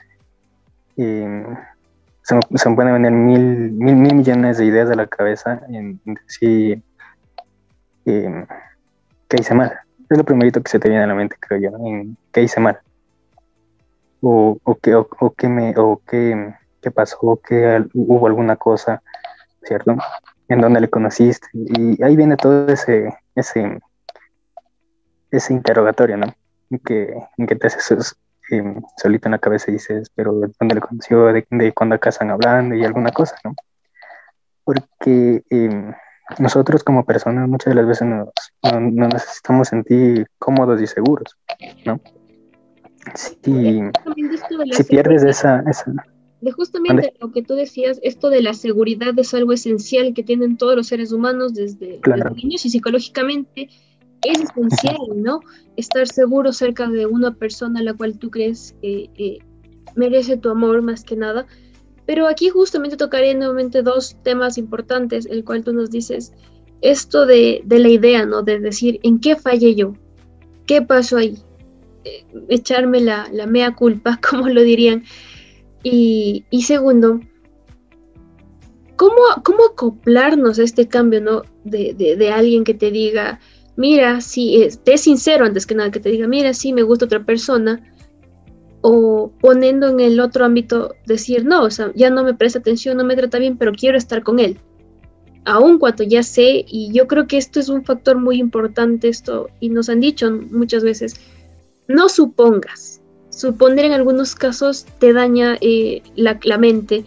Y 0.96 1.24
se, 2.22 2.34
me 2.68 2.76
pueden 2.76 3.02
venir 3.02 3.10
mil, 3.10 3.72
mil, 3.72 3.96
mil 3.96 4.14
millones 4.14 4.58
de 4.58 4.66
ideas 4.66 4.88
de 4.88 4.96
la 4.96 5.06
cabeza 5.06 5.60
en 5.68 6.00
decir 6.04 6.82
qué 8.04 9.36
hice 9.38 9.54
mal. 9.54 9.72
Es 10.08 10.18
lo 10.18 10.24
primerito 10.24 10.62
que 10.62 10.70
se 10.70 10.78
te 10.78 10.88
viene 10.88 11.04
a 11.04 11.06
la 11.06 11.14
mente, 11.14 11.36
creo 11.40 11.60
yo, 11.60 11.86
en 11.86 12.16
qué 12.32 12.42
hice 12.42 12.60
mal. 12.60 12.78
O, 14.20 14.58
o, 14.62 14.74
qué, 14.76 14.94
o, 14.94 15.34
qué, 15.36 15.48
me, 15.48 15.74
o 15.76 16.00
qué, 16.06 16.54
qué 16.80 16.90
pasó, 16.90 17.40
que 17.42 17.84
hubo 17.94 18.26
alguna 18.26 18.56
cosa, 18.56 19.02
¿cierto? 19.62 19.96
En 20.48 20.60
donde 20.60 20.80
le 20.80 20.90
conociste. 20.90 21.48
Y 21.52 22.02
ahí 22.04 22.14
viene 22.14 22.36
todo 22.36 22.68
ese, 22.68 23.14
ese, 23.34 23.80
ese 25.30 25.52
interrogatorio, 25.52 26.18
¿no? 26.18 26.26
que, 26.78 27.14
que 27.46 27.56
te 27.56 27.66
haces 27.66 28.16
eh, 28.50 28.74
solito 28.96 29.28
en 29.28 29.32
la 29.32 29.38
cabeza 29.38 29.70
dices, 29.70 30.10
pero 30.14 30.32
¿dónde 30.58 30.74
le 30.74 30.80
conoció? 30.80 31.26
¿De, 31.26 31.46
de 31.50 31.72
cuándo 31.72 31.94
acá 31.94 32.10
están 32.10 32.30
hablando? 32.30 32.74
Y 32.74 32.84
alguna 32.84 33.10
cosa, 33.10 33.36
¿no? 33.44 33.54
Porque 34.64 35.42
em, 35.50 35.92
nosotros 36.38 36.82
como 36.84 37.04
personas 37.04 37.48
muchas 37.48 37.74
de 37.74 37.80
las 37.80 37.86
veces 37.86 38.08
nos, 38.08 38.28
no, 38.62 39.08
necesitamos 39.08 39.68
sentir 39.68 40.26
cómodos 40.38 40.80
y 40.80 40.86
seguros, 40.86 41.36
¿no? 41.84 42.00
Si, 43.14 43.80
si 44.72 44.84
pierdes 44.84 45.24
esa, 45.24 45.64
esa... 45.68 45.92
De 46.40 46.52
justamente 46.52 47.14
lo 47.20 47.32
que 47.32 47.42
tú 47.42 47.54
decías, 47.54 48.00
esto 48.02 48.30
de 48.30 48.42
la 48.42 48.54
seguridad 48.54 49.16
es 49.16 49.34
algo 49.34 49.52
esencial 49.52 50.12
que 50.14 50.22
tienen 50.22 50.56
todos 50.56 50.76
los 50.76 50.88
seres 50.88 51.12
humanos 51.12 51.54
desde, 51.54 52.00
desde 52.04 52.30
niños 52.30 52.64
y 52.64 52.70
psicológicamente 52.70 53.68
es 54.30 54.40
esencial, 54.40 54.96
¿no? 55.16 55.40
Estar 55.76 56.06
seguro 56.06 56.52
cerca 56.52 56.88
de 56.88 57.06
una 57.06 57.34
persona 57.34 57.80
a 57.80 57.82
la 57.82 57.94
cual 57.94 58.18
tú 58.18 58.30
crees 58.30 58.74
que 58.82 59.38
merece 59.96 60.36
tu 60.36 60.50
amor 60.50 60.82
más 60.82 61.04
que 61.04 61.16
nada. 61.16 61.46
Pero 62.06 62.26
aquí 62.26 62.48
justamente 62.48 62.96
tocaré 62.96 63.34
nuevamente 63.34 63.82
dos 63.82 64.16
temas 64.22 64.58
importantes, 64.58 65.26
el 65.26 65.44
cual 65.44 65.62
tú 65.62 65.72
nos 65.72 65.90
dices, 65.90 66.32
esto 66.82 67.26
de, 67.26 67.64
la 67.68 67.88
idea, 67.88 68.26
¿no? 68.26 68.42
De 68.42 68.58
decir, 68.58 68.98
¿en 69.02 69.20
qué 69.20 69.36
fallé 69.36 69.74
yo? 69.74 69.94
¿Qué 70.66 70.82
pasó 70.82 71.16
ahí? 71.16 71.38
Eh, 72.04 72.24
echarme 72.48 73.00
la, 73.00 73.28
mea 73.46 73.74
culpa, 73.74 74.18
como 74.30 74.48
lo 74.48 74.62
dirían. 74.62 75.04
Y, 75.84 76.44
segundo, 76.64 77.20
¿cómo, 78.96 79.20
¿cómo, 79.44 79.64
acoplarnos 79.72 80.58
a 80.58 80.64
este 80.64 80.86
cambio, 80.88 81.20
¿no? 81.20 81.42
De, 81.64 82.30
alguien 82.32 82.64
que 82.64 82.74
te 82.74 82.90
diga, 82.90 83.40
mira, 83.76 84.20
sí, 84.20 84.62
esté 84.62 84.98
sincero 84.98 85.44
antes 85.44 85.66
que 85.66 85.74
nada, 85.74 85.90
que 85.90 86.00
te 86.00 86.10
diga, 86.10 86.26
mira, 86.26 86.54
sí, 86.54 86.72
me 86.72 86.82
gusta 86.82 87.06
otra 87.06 87.24
persona, 87.24 87.82
o 88.80 89.32
poniendo 89.40 89.88
en 89.88 90.00
el 90.00 90.20
otro 90.20 90.44
ámbito, 90.44 90.94
decir, 91.06 91.44
no, 91.44 91.62
o 91.62 91.70
sea, 91.70 91.92
ya 91.94 92.10
no 92.10 92.24
me 92.24 92.34
presta 92.34 92.58
atención, 92.58 92.96
no 92.96 93.04
me 93.04 93.16
trata 93.16 93.38
bien, 93.38 93.56
pero 93.56 93.72
quiero 93.72 93.96
estar 93.96 94.22
con 94.22 94.38
él 94.38 94.58
aún 95.44 95.78
cuando 95.78 96.04
ya 96.04 96.22
sé, 96.22 96.64
y 96.68 96.92
yo 96.92 97.06
creo 97.06 97.26
que 97.26 97.36
esto 97.36 97.60
es 97.60 97.68
un 97.68 97.84
factor 97.84 98.18
muy 98.18 98.38
importante, 98.38 99.08
esto, 99.08 99.48
y 99.60 99.70
nos 99.70 99.88
han 99.88 100.00
dicho 100.00 100.30
muchas 100.50 100.84
veces, 100.84 101.14
no 101.88 102.08
supongas. 102.08 103.00
Suponer 103.30 103.86
en 103.86 103.92
algunos 103.92 104.34
casos 104.34 104.86
te 104.98 105.12
daña 105.12 105.56
eh, 105.60 106.02
la, 106.16 106.58
mente, 106.58 107.04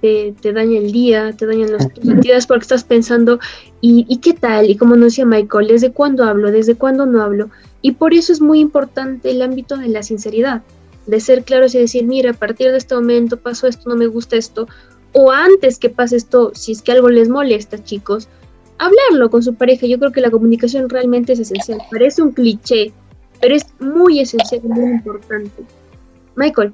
te, 0.00 0.34
daña 0.52 0.78
el 0.78 0.92
día, 0.92 1.32
te 1.32 1.46
dañan 1.46 1.72
las 1.72 1.92
tus 1.92 2.46
porque 2.46 2.62
estás 2.62 2.84
pensando, 2.84 3.38
¿y, 3.80 4.06
¿y 4.08 4.18
qué 4.18 4.34
tal? 4.34 4.70
Y 4.70 4.76
como 4.76 4.96
decía 4.96 5.26
Michael, 5.26 5.68
¿desde 5.68 5.92
cuándo 5.92 6.24
hablo? 6.24 6.50
¿Desde 6.50 6.76
cuándo 6.76 7.06
no 7.06 7.22
hablo? 7.22 7.50
Y 7.82 7.92
por 7.92 8.14
eso 8.14 8.32
es 8.32 8.40
muy 8.40 8.60
importante 8.60 9.30
el 9.30 9.42
ámbito 9.42 9.76
de 9.76 9.88
la 9.88 10.02
sinceridad, 10.02 10.62
de 11.06 11.20
ser 11.20 11.44
claros 11.44 11.74
y 11.74 11.78
decir, 11.78 12.04
mira, 12.04 12.30
a 12.30 12.34
partir 12.34 12.70
de 12.70 12.78
este 12.78 12.94
momento 12.94 13.36
pasó 13.36 13.66
esto, 13.66 13.88
no 13.88 13.96
me 13.96 14.06
gusta 14.06 14.36
esto, 14.36 14.68
o 15.12 15.32
antes 15.32 15.78
que 15.78 15.90
pase 15.90 16.16
esto, 16.16 16.52
si 16.54 16.72
es 16.72 16.82
que 16.82 16.92
algo 16.92 17.08
les 17.08 17.28
molesta, 17.28 17.82
chicos, 17.82 18.28
hablarlo 18.78 19.30
con 19.30 19.42
su 19.42 19.54
pareja. 19.54 19.86
Yo 19.86 19.98
creo 19.98 20.12
que 20.12 20.20
la 20.20 20.30
comunicación 20.30 20.88
realmente 20.88 21.32
es 21.32 21.40
esencial. 21.40 21.80
Parece 21.90 22.22
un 22.22 22.32
cliché, 22.32 22.92
pero 23.40 23.54
es 23.54 23.66
muy 23.80 24.20
esencial 24.20 24.62
muy 24.64 24.92
importante. 24.92 25.64
Michael, 26.36 26.72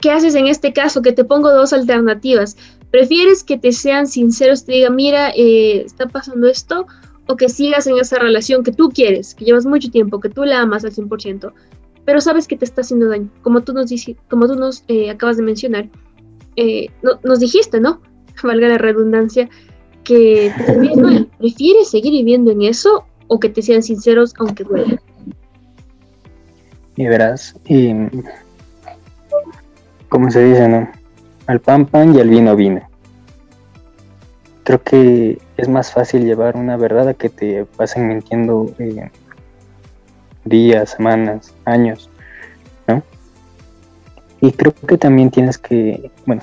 ¿qué 0.00 0.10
haces 0.10 0.34
en 0.34 0.46
este 0.46 0.72
caso? 0.72 1.02
Que 1.02 1.12
te 1.12 1.24
pongo 1.24 1.52
dos 1.52 1.72
alternativas. 1.72 2.56
¿Prefieres 2.90 3.44
que 3.44 3.58
te 3.58 3.72
sean 3.72 4.06
sinceros, 4.06 4.64
te 4.64 4.72
digan, 4.72 4.96
mira, 4.96 5.30
eh, 5.30 5.82
está 5.84 6.06
pasando 6.06 6.48
esto? 6.48 6.86
O 7.26 7.36
que 7.36 7.48
sigas 7.48 7.86
en 7.86 7.98
esa 7.98 8.18
relación 8.18 8.62
que 8.62 8.72
tú 8.72 8.88
quieres, 8.88 9.34
que 9.34 9.44
llevas 9.44 9.66
mucho 9.66 9.90
tiempo, 9.90 10.20
que 10.20 10.30
tú 10.30 10.44
la 10.44 10.60
amas 10.60 10.84
al 10.84 10.92
100%, 10.92 11.52
pero 12.06 12.20
sabes 12.22 12.48
que 12.48 12.56
te 12.56 12.64
está 12.64 12.80
haciendo 12.80 13.08
daño, 13.08 13.28
como 13.42 13.62
tú 13.62 13.74
nos, 13.74 13.90
como 14.30 14.46
tú 14.46 14.54
nos 14.54 14.82
eh, 14.88 15.10
acabas 15.10 15.36
de 15.36 15.42
mencionar 15.42 15.90
eh, 16.58 16.90
nos 17.22 17.38
dijiste, 17.38 17.78
¿no? 17.80 18.00
Valga 18.42 18.68
la 18.68 18.78
redundancia, 18.78 19.48
que 20.02 20.52
¿Prefieres 21.38 21.90
seguir 21.90 22.12
viviendo 22.12 22.50
en 22.50 22.62
eso 22.62 23.04
o 23.28 23.38
que 23.38 23.48
te 23.48 23.62
sean 23.62 23.82
sinceros 23.82 24.34
aunque 24.38 24.64
duele? 24.64 24.98
Y 26.96 27.06
verás, 27.06 27.54
y, 27.68 27.92
como 30.08 30.30
se 30.30 30.44
dice, 30.44 30.68
¿no? 30.68 30.88
Al 31.46 31.60
pan 31.60 31.86
pan 31.86 32.14
y 32.14 32.20
al 32.20 32.28
vino 32.28 32.56
vino. 32.56 32.82
Creo 34.64 34.82
que 34.82 35.38
es 35.56 35.68
más 35.68 35.92
fácil 35.92 36.24
llevar 36.24 36.56
una 36.56 36.76
verdad 36.76 37.08
a 37.08 37.14
que 37.14 37.30
te 37.30 37.64
pasen 37.64 38.08
mintiendo 38.08 38.70
eh, 38.78 39.10
días, 40.44 40.90
semanas, 40.90 41.54
años. 41.64 42.10
Y 44.40 44.52
creo 44.52 44.72
que 44.72 44.96
también 44.96 45.30
tienes 45.30 45.58
que, 45.58 46.10
bueno, 46.24 46.42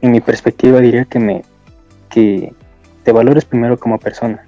en 0.00 0.10
mi 0.10 0.20
perspectiva 0.20 0.80
diría 0.80 1.04
que 1.04 1.18
me 1.18 1.42
que 2.08 2.52
te 3.04 3.12
valores 3.12 3.44
primero 3.44 3.78
como 3.78 3.98
persona. 3.98 4.44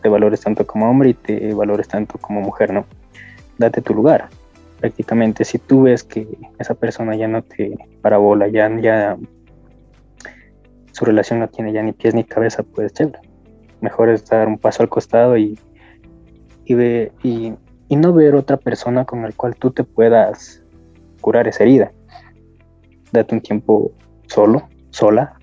Te 0.00 0.08
valores 0.08 0.40
tanto 0.40 0.64
como 0.64 0.88
hombre 0.88 1.10
y 1.10 1.14
te 1.14 1.52
valores 1.54 1.88
tanto 1.88 2.18
como 2.18 2.40
mujer, 2.40 2.72
¿no? 2.72 2.84
Date 3.58 3.82
tu 3.82 3.94
lugar. 3.94 4.28
Prácticamente 4.80 5.44
si 5.44 5.58
tú 5.58 5.82
ves 5.82 6.04
que 6.04 6.26
esa 6.58 6.74
persona 6.74 7.16
ya 7.16 7.28
no 7.28 7.42
te 7.42 7.76
parabola, 8.00 8.48
ya 8.48 8.70
ya 8.80 9.16
su 10.92 11.04
relación 11.04 11.40
no 11.40 11.48
tiene 11.48 11.72
ya 11.72 11.82
ni 11.82 11.92
pies 11.92 12.14
ni 12.14 12.24
cabeza, 12.24 12.62
pues 12.62 12.92
chévere. 12.92 13.18
Mejor 13.80 14.08
es 14.08 14.24
dar 14.26 14.48
un 14.48 14.58
paso 14.58 14.82
al 14.82 14.88
costado 14.88 15.36
y 15.36 15.58
y, 16.68 16.74
ve, 16.74 17.12
y, 17.22 17.54
y 17.88 17.96
no 17.96 18.12
ver 18.12 18.34
otra 18.34 18.58
persona 18.58 19.04
con 19.06 19.24
el 19.24 19.34
cual 19.34 19.56
tú 19.56 19.70
te 19.70 19.84
puedas 19.84 20.62
curar 21.20 21.48
esa 21.48 21.64
herida. 21.64 21.92
Date 23.10 23.34
un 23.34 23.40
tiempo 23.40 23.90
solo, 24.26 24.68
sola. 24.90 25.34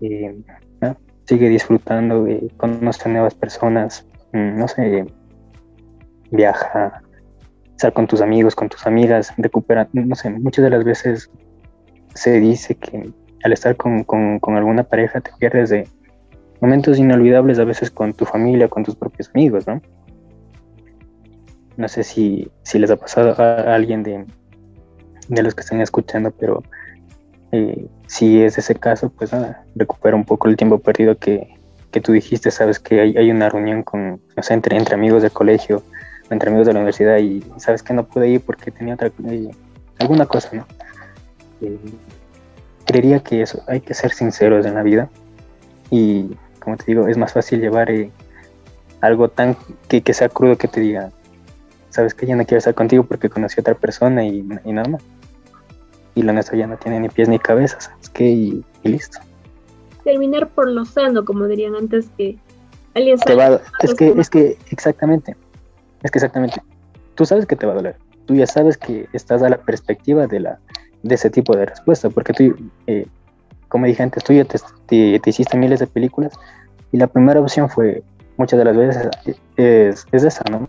Eh, 0.00 0.34
sigue 1.26 1.48
disfrutando, 1.48 2.26
eh, 2.26 2.48
conoce 2.56 3.08
nuevas 3.08 3.34
personas, 3.34 4.06
mm, 4.32 4.58
no 4.58 4.66
sé, 4.66 5.06
viaja, 6.30 7.02
estar 7.82 7.92
con 7.92 8.06
tus 8.06 8.20
amigos, 8.20 8.54
con 8.54 8.68
tus 8.68 8.86
amigas, 8.86 9.32
recupera, 9.36 9.88
no 9.92 10.14
sé, 10.14 10.30
muchas 10.30 10.62
de 10.62 10.70
las 10.70 10.84
veces 10.84 11.30
se 12.14 12.38
dice 12.38 12.76
que 12.76 13.10
al 13.42 13.52
estar 13.52 13.76
con, 13.76 14.06
alguna 14.56 14.84
pareja 14.84 15.20
te 15.20 15.32
pierdes 15.36 15.70
de 15.70 15.88
momentos 16.60 16.98
inolvidables 16.98 17.58
a 17.58 17.64
veces 17.64 17.90
con 17.90 18.14
tu 18.14 18.24
familia, 18.24 18.68
con 18.68 18.84
tus 18.84 18.94
propios 18.94 19.30
amigos, 19.34 19.66
¿no? 19.66 19.82
No 21.76 21.88
sé 21.88 22.04
si, 22.04 22.48
si 22.62 22.78
les 22.78 22.90
ha 22.92 22.96
pasado 22.96 23.34
a 23.42 23.74
alguien 23.74 24.04
de, 24.04 24.26
de 25.28 25.42
los 25.42 25.56
que 25.56 25.62
están 25.62 25.80
escuchando, 25.80 26.30
pero 26.30 26.62
eh, 27.50 27.88
si 28.06 28.42
es 28.42 28.58
ese 28.58 28.76
caso, 28.76 29.10
pues 29.10 29.32
nada, 29.32 29.64
recupera 29.74 30.14
un 30.14 30.24
poco 30.24 30.48
el 30.48 30.56
tiempo 30.56 30.78
perdido 30.78 31.18
que, 31.18 31.48
tú 32.00 32.12
dijiste, 32.12 32.52
sabes 32.52 32.78
que 32.78 33.00
hay, 33.00 33.30
una 33.30 33.48
reunión 33.48 33.82
con, 33.82 34.20
no 34.36 34.42
sé, 34.42 34.54
entre, 34.54 34.76
entre 34.76 34.94
amigos 34.94 35.22
del 35.22 35.32
colegio, 35.32 35.82
entre 36.30 36.48
amigos 36.48 36.66
de 36.66 36.72
la 36.72 36.80
universidad 36.80 37.18
y 37.18 37.44
sabes 37.56 37.82
que 37.82 37.92
no 37.92 38.04
pude 38.04 38.28
ir 38.28 38.40
porque 38.40 38.70
tenía 38.70 38.94
otra, 38.94 39.10
eh, 39.28 39.50
alguna 39.98 40.26
cosa, 40.26 40.50
¿no? 40.52 40.66
Eh, 41.60 41.78
creería 42.86 43.20
que 43.20 43.42
eso, 43.42 43.62
hay 43.66 43.80
que 43.80 43.94
ser 43.94 44.12
sinceros 44.12 44.66
en 44.66 44.74
la 44.74 44.82
vida 44.82 45.08
y, 45.90 46.30
como 46.58 46.76
te 46.76 46.84
digo, 46.86 47.08
es 47.08 47.16
más 47.18 47.32
fácil 47.32 47.60
llevar 47.60 47.90
algo 49.00 49.28
tan 49.28 49.56
que, 49.88 50.02
que 50.02 50.14
sea 50.14 50.28
crudo 50.28 50.56
que 50.56 50.68
te 50.68 50.80
diga, 50.80 51.10
sabes 51.90 52.14
que 52.14 52.26
ya 52.26 52.34
no 52.34 52.44
quiero 52.44 52.58
estar 52.58 52.74
contigo 52.74 53.04
porque 53.04 53.28
conocí 53.28 53.56
a 53.58 53.60
otra 53.60 53.74
persona 53.74 54.24
y, 54.24 54.46
y 54.64 54.72
nada 54.72 54.88
más. 54.88 55.02
Y 56.14 56.22
la 56.22 56.32
nuestra 56.32 56.56
ya 56.56 56.66
no 56.66 56.76
tiene 56.76 57.00
ni 57.00 57.08
pies 57.08 57.28
ni 57.28 57.38
cabeza, 57.38 57.80
¿sabes 57.80 58.08
qué? 58.10 58.24
Y, 58.24 58.64
listo. 58.82 59.18
Terminar 60.04 60.48
por 60.48 60.68
lo 60.68 60.84
sano, 60.84 61.24
como 61.24 61.46
dirían 61.46 61.74
antes 61.76 62.08
que 62.16 62.36
alguien 62.94 63.18
sabe. 63.18 63.60
es 63.80 63.94
que, 63.94 64.08
es 64.18 64.30
que, 64.30 64.58
exactamente, 64.70 65.36
es 66.02 66.10
que 66.10 66.18
exactamente, 66.18 66.60
tú 67.14 67.24
sabes 67.24 67.46
que 67.46 67.56
te 67.56 67.66
va 67.66 67.72
a 67.72 67.76
doler. 67.76 67.96
Tú 68.26 68.34
ya 68.34 68.46
sabes 68.46 68.76
que 68.76 69.08
estás 69.12 69.42
a 69.42 69.48
la 69.48 69.58
perspectiva 69.58 70.26
de, 70.26 70.40
la, 70.40 70.58
de 71.02 71.14
ese 71.14 71.30
tipo 71.30 71.56
de 71.56 71.66
respuesta, 71.66 72.08
porque 72.10 72.32
tú, 72.32 72.70
eh, 72.86 73.06
como 73.68 73.86
dije 73.86 74.02
antes, 74.02 74.22
tú 74.22 74.32
ya 74.32 74.44
te, 74.44 74.58
te, 75.18 75.30
hiciste 75.30 75.56
miles 75.56 75.80
de 75.80 75.86
películas 75.86 76.32
y 76.92 76.98
la 76.98 77.06
primera 77.06 77.40
opción 77.40 77.68
fue, 77.68 78.02
muchas 78.36 78.58
de 78.58 78.64
las 78.64 78.76
veces, 78.76 79.08
es, 79.56 80.06
es 80.12 80.24
esa, 80.24 80.44
¿no? 80.50 80.68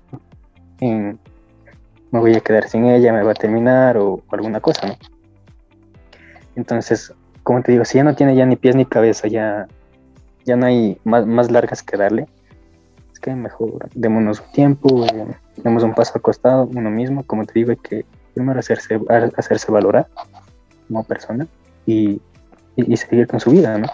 me 2.14 2.20
voy 2.20 2.36
a 2.36 2.42
quedar 2.42 2.70
sin 2.70 2.86
ella, 2.86 3.12
me 3.12 3.24
va 3.24 3.32
a 3.32 3.36
terminar 3.36 3.98
o, 3.98 4.22
alguna 4.32 4.60
cosa, 4.60 4.86
¿no? 4.86 4.96
Entonces, 6.56 7.12
como 7.42 7.64
te 7.64 7.72
digo, 7.72 7.86
si 7.86 7.98
ya 7.98 8.04
no 8.04 8.16
tiene 8.16 8.36
ya 8.36 8.46
ni 8.46 8.56
pies 8.56 8.76
ni 8.76 8.86
cabeza, 8.86 9.28
ya, 9.28 9.68
ya 10.46 10.56
no 10.56 10.68
hay 10.68 11.00
más, 11.04 11.50
largas 11.50 11.82
que 11.82 11.98
darle, 11.98 12.28
que 13.24 13.34
mejor 13.34 13.90
démonos 13.96 14.42
un 14.42 14.52
tiempo, 14.52 15.06
eh, 15.06 15.28
demos 15.64 15.84
un 15.84 15.96
paso 15.96 16.18
acostado 16.18 16.70
uno 16.76 16.92
mismo, 16.92 17.24
como 17.24 17.46
te 17.46 17.54
digo, 17.54 17.72
hay 17.72 17.78
que 17.78 18.06
primero 18.34 18.60
hacerse, 18.60 19.00
hacerse 19.38 19.72
valorar 19.72 20.08
como 20.88 21.04
persona 21.06 21.48
y, 21.86 22.22
y, 22.76 22.98
seguir 22.98 23.28
con 23.28 23.40
su 23.40 23.52
vida, 23.52 23.78
¿no? 23.78 23.88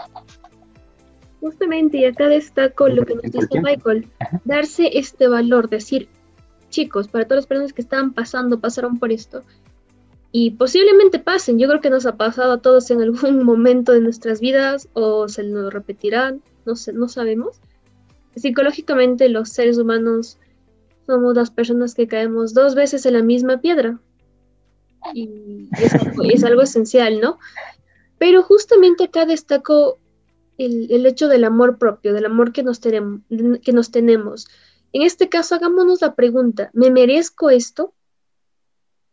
Justamente, 1.41 1.97
y 1.97 2.05
acá 2.05 2.27
destaco 2.27 2.89
lo 2.89 3.05
que 3.05 3.15
nos 3.15 3.23
dice 3.23 3.61
Michael, 3.61 4.07
darse 4.45 4.97
este 4.97 5.27
valor, 5.27 5.69
decir, 5.69 6.09
chicos, 6.69 7.07
para 7.07 7.25
todas 7.25 7.43
las 7.43 7.47
personas 7.47 7.73
que 7.73 7.81
estaban 7.81 8.13
pasando, 8.13 8.59
pasaron 8.59 8.97
por 8.97 9.11
esto, 9.11 9.43
y 10.31 10.51
posiblemente 10.51 11.19
pasen, 11.19 11.59
yo 11.59 11.67
creo 11.67 11.81
que 11.81 11.89
nos 11.89 12.05
ha 12.05 12.15
pasado 12.15 12.53
a 12.53 12.61
todos 12.61 12.89
en 12.91 13.01
algún 13.01 13.43
momento 13.43 13.91
de 13.91 14.01
nuestras 14.01 14.39
vidas 14.39 14.89
o 14.93 15.27
se 15.27 15.43
nos 15.43 15.71
repetirán, 15.71 16.41
no, 16.65 16.75
sé, 16.75 16.93
no 16.93 17.07
sabemos. 17.07 17.59
Psicológicamente 18.35 19.29
los 19.29 19.49
seres 19.49 19.77
humanos 19.77 20.37
somos 21.05 21.35
las 21.35 21.51
personas 21.51 21.95
que 21.95 22.07
caemos 22.07 22.53
dos 22.53 22.75
veces 22.75 23.05
en 23.05 23.13
la 23.13 23.23
misma 23.23 23.61
piedra. 23.61 23.99
Y 25.13 25.69
es 26.31 26.43
algo, 26.43 26.61
esencial, 26.61 27.21
¿no? 27.21 27.39
Pero 28.17 28.43
justamente 28.43 29.05
acá 29.05 29.25
destaco 29.25 29.97
el, 30.57 30.91
el, 30.91 31.05
hecho 31.05 31.27
del 31.27 31.45
amor 31.45 31.77
propio, 31.77 32.13
del 32.13 32.25
amor 32.25 32.51
que 32.51 32.63
nos, 32.63 32.79
tenemos, 32.79 33.21
que 33.63 33.71
nos 33.71 33.91
tenemos. 33.91 34.47
En 34.91 35.03
este 35.03 35.29
caso, 35.29 35.55
hagámonos 35.55 36.01
la 36.01 36.15
pregunta, 36.15 36.71
¿me 36.73 36.89
merezco 36.89 37.49
esto? 37.49 37.93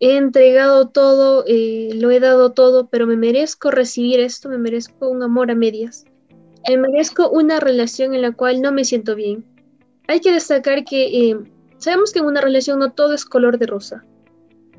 He 0.00 0.16
entregado 0.16 0.88
todo, 0.88 1.44
eh, 1.46 1.90
lo 1.94 2.10
he 2.10 2.20
dado 2.20 2.52
todo, 2.52 2.88
pero 2.88 3.06
me 3.06 3.16
merezco 3.16 3.70
recibir 3.70 4.20
esto, 4.20 4.48
me 4.48 4.58
merezco 4.58 5.08
un 5.08 5.22
amor 5.22 5.50
a 5.50 5.54
medias. 5.54 6.05
Me 6.68 6.76
merezco 6.78 7.30
una 7.30 7.60
relación 7.60 8.14
en 8.14 8.22
la 8.22 8.32
cual 8.32 8.60
no 8.60 8.72
me 8.72 8.84
siento 8.84 9.14
bien. 9.14 9.44
Hay 10.08 10.20
que 10.20 10.32
destacar 10.32 10.84
que 10.84 11.30
eh, 11.30 11.36
sabemos 11.78 12.12
que 12.12 12.18
en 12.18 12.26
una 12.26 12.40
relación 12.40 12.78
no 12.78 12.92
todo 12.92 13.14
es 13.14 13.24
color 13.24 13.58
de 13.58 13.66
rosa, 13.66 14.04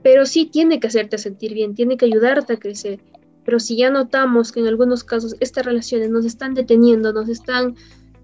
pero 0.03 0.25
sí 0.25 0.45
tiene 0.45 0.79
que 0.79 0.87
hacerte 0.87 1.17
sentir 1.17 1.53
bien, 1.53 1.75
tiene 1.75 1.97
que 1.97 2.05
ayudarte 2.05 2.53
a 2.53 2.59
crecer. 2.59 2.99
Pero 3.45 3.59
si 3.59 3.77
ya 3.77 3.89
notamos 3.89 4.51
que 4.51 4.59
en 4.59 4.67
algunos 4.67 5.03
casos 5.03 5.35
estas 5.39 5.65
relaciones 5.65 6.09
nos 6.09 6.25
están 6.25 6.53
deteniendo, 6.53 7.13
nos 7.13 7.29
están 7.29 7.75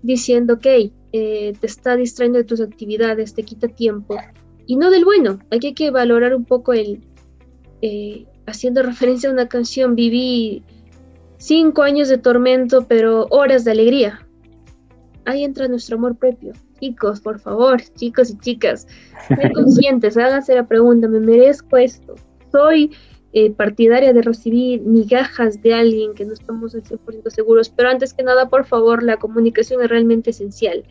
diciendo, 0.01 0.55
ok, 0.55 0.65
eh, 1.13 1.53
te 1.59 1.67
está 1.67 1.95
distrayendo 1.95 2.39
de 2.39 2.43
tus 2.43 2.59
actividades, 2.59 3.33
te 3.33 3.43
quita 3.43 3.69
tiempo, 3.69 4.17
y 4.65 4.75
no 4.75 4.91
del 4.91 5.05
bueno, 5.05 5.39
aquí 5.51 5.67
hay 5.67 5.73
que 5.73 5.91
valorar 5.91 6.35
un 6.35 6.45
poco 6.45 6.73
el, 6.73 7.01
eh, 7.81 8.25
haciendo 8.45 8.83
referencia 8.83 9.29
a 9.29 9.33
una 9.33 9.47
canción, 9.47 9.95
viví 9.95 10.63
cinco 11.43 11.81
años 11.81 12.07
de 12.07 12.17
tormento, 12.17 12.87
pero 12.87 13.27
horas 13.29 13.65
de 13.65 13.71
alegría. 13.71 14.25
Ahí 15.25 15.43
entra 15.43 15.67
nuestro 15.67 15.97
amor 15.97 16.15
propio. 16.15 16.53
Chicos, 16.79 17.19
por 17.19 17.39
favor, 17.39 17.81
chicos 17.95 18.29
y 18.29 18.37
chicas, 18.39 18.87
sean 19.27 19.51
conscientes, 19.53 20.17
háganse 20.17 20.55
la 20.55 20.65
pregunta, 20.65 21.07
¿me 21.07 21.19
merezco 21.19 21.77
esto? 21.77 22.15
¿Soy 22.51 22.91
eh, 23.33 23.51
partidaria 23.51 24.13
de 24.13 24.21
recibir 24.21 24.81
migajas 24.81 25.61
de 25.61 25.73
alguien 25.73 26.13
que 26.13 26.25
no 26.25 26.33
estamos 26.33 26.75
al 26.75 26.83
100% 26.83 27.29
seguros? 27.29 27.69
Pero 27.69 27.89
antes 27.89 28.13
que 28.13 28.23
nada, 28.23 28.47
por 28.47 28.65
favor, 28.65 29.03
la 29.03 29.17
comunicación 29.17 29.81
es 29.81 29.89
realmente 29.89 30.29
esencial. 30.29 30.83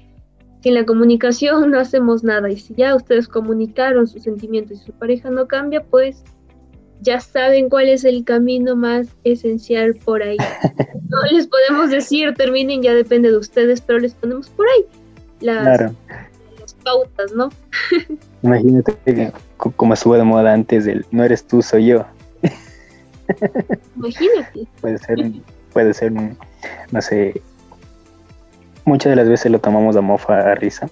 Sin 0.63 0.75
la 0.75 0.85
comunicación 0.85 1.71
no 1.71 1.81
hacemos 1.81 2.25
nada 2.25 2.51
y 2.51 2.59
si 2.59 2.75
ya 2.75 2.95
ustedes 2.95 3.27
comunicaron 3.27 4.07
sus 4.07 4.23
sentimientos 4.23 4.83
y 4.83 4.85
su 4.85 4.93
pareja 4.93 5.31
no 5.31 5.49
cambia, 5.49 5.83
pues 5.83 6.25
ya 7.03 7.21
saben 7.21 7.69
cuál 7.69 7.89
es 7.89 8.05
el 8.05 8.25
camino 8.25 8.77
más 8.77 9.09
esencial 9.25 9.95
por 9.95 10.23
ahí. 10.23 10.37
No 11.13 11.21
les 11.31 11.47
podemos 11.47 11.91
decir, 11.91 12.33
terminen, 12.39 12.81
ya 12.81 12.95
depende 12.95 13.31
de 13.31 13.37
ustedes, 13.37 13.83
pero 13.83 13.99
les 13.99 14.15
ponemos 14.15 14.49
por 14.49 14.65
ahí 14.67 14.87
las, 15.41 15.93
pautas, 16.83 17.33
¿no? 17.35 17.51
Imagínate 18.43 18.97
que, 19.05 19.31
como 19.59 19.93
estuvo 19.93 20.15
de 20.15 20.25
moda 20.25 20.55
antes 20.55 20.87
del 20.87 21.05
no 21.11 21.23
eres 21.23 21.47
tú, 21.47 21.61
soy 21.61 21.89
yo. 21.89 22.07
Imagínate. 23.97 24.67
Puede 24.81 24.97
ser, 24.97 25.19
puede 25.75 25.93
ser, 25.93 26.13
no 26.13 27.03
sé, 27.03 27.43
muchas 28.87 29.11
de 29.11 29.17
las 29.17 29.29
veces 29.29 29.53
lo 29.53 29.61
tomamos 29.61 29.95
a 29.97 30.01
mofa, 30.01 30.39
a 30.39 30.55
risa, 30.55 30.89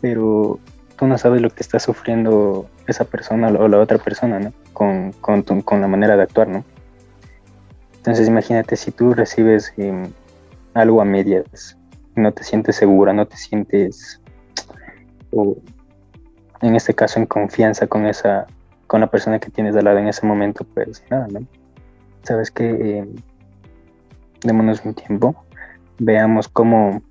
pero 0.00 0.58
tú 0.98 1.06
no 1.06 1.16
sabes 1.16 1.40
lo 1.40 1.50
que 1.50 1.62
está 1.62 1.78
sufriendo 1.78 2.68
esa 2.88 3.04
persona 3.04 3.48
o 3.48 3.68
la 3.68 3.78
otra 3.78 3.98
persona, 3.98 4.40
¿no? 4.40 4.52
Con, 4.72 5.12
con, 5.12 5.80
la 5.80 5.86
manera 5.86 6.16
de 6.16 6.24
actuar, 6.24 6.48
¿no? 6.48 6.64
Entonces 7.96 8.26
imagínate 8.26 8.76
si 8.76 8.90
tú 8.90 9.14
recibes 9.14 9.72
em, 9.76 10.10
algo 10.74 11.00
a 11.00 11.04
medias, 11.04 11.78
no 12.16 12.32
te 12.32 12.42
sientes 12.42 12.76
segura, 12.76 13.12
no 13.12 13.26
te 13.26 13.36
sientes, 13.36 14.20
o 15.30 15.56
en 16.62 16.74
este 16.74 16.94
caso 16.94 17.20
en 17.20 17.26
confianza 17.26 17.86
con 17.86 18.06
esa, 18.06 18.46
con 18.88 19.00
la 19.00 19.06
persona 19.06 19.38
que 19.38 19.50
tienes 19.50 19.76
al 19.76 19.84
lado 19.84 19.98
en 19.98 20.08
ese 20.08 20.26
momento, 20.26 20.66
pues 20.74 21.04
nada, 21.10 21.28
¿no? 21.28 21.40
Sabes 22.24 22.50
que 22.50 22.98
em, 22.98 23.14
démonos 24.42 24.84
un 24.84 24.94
tiempo, 24.94 25.44
veamos 25.98 26.48
cómo, 26.48 27.02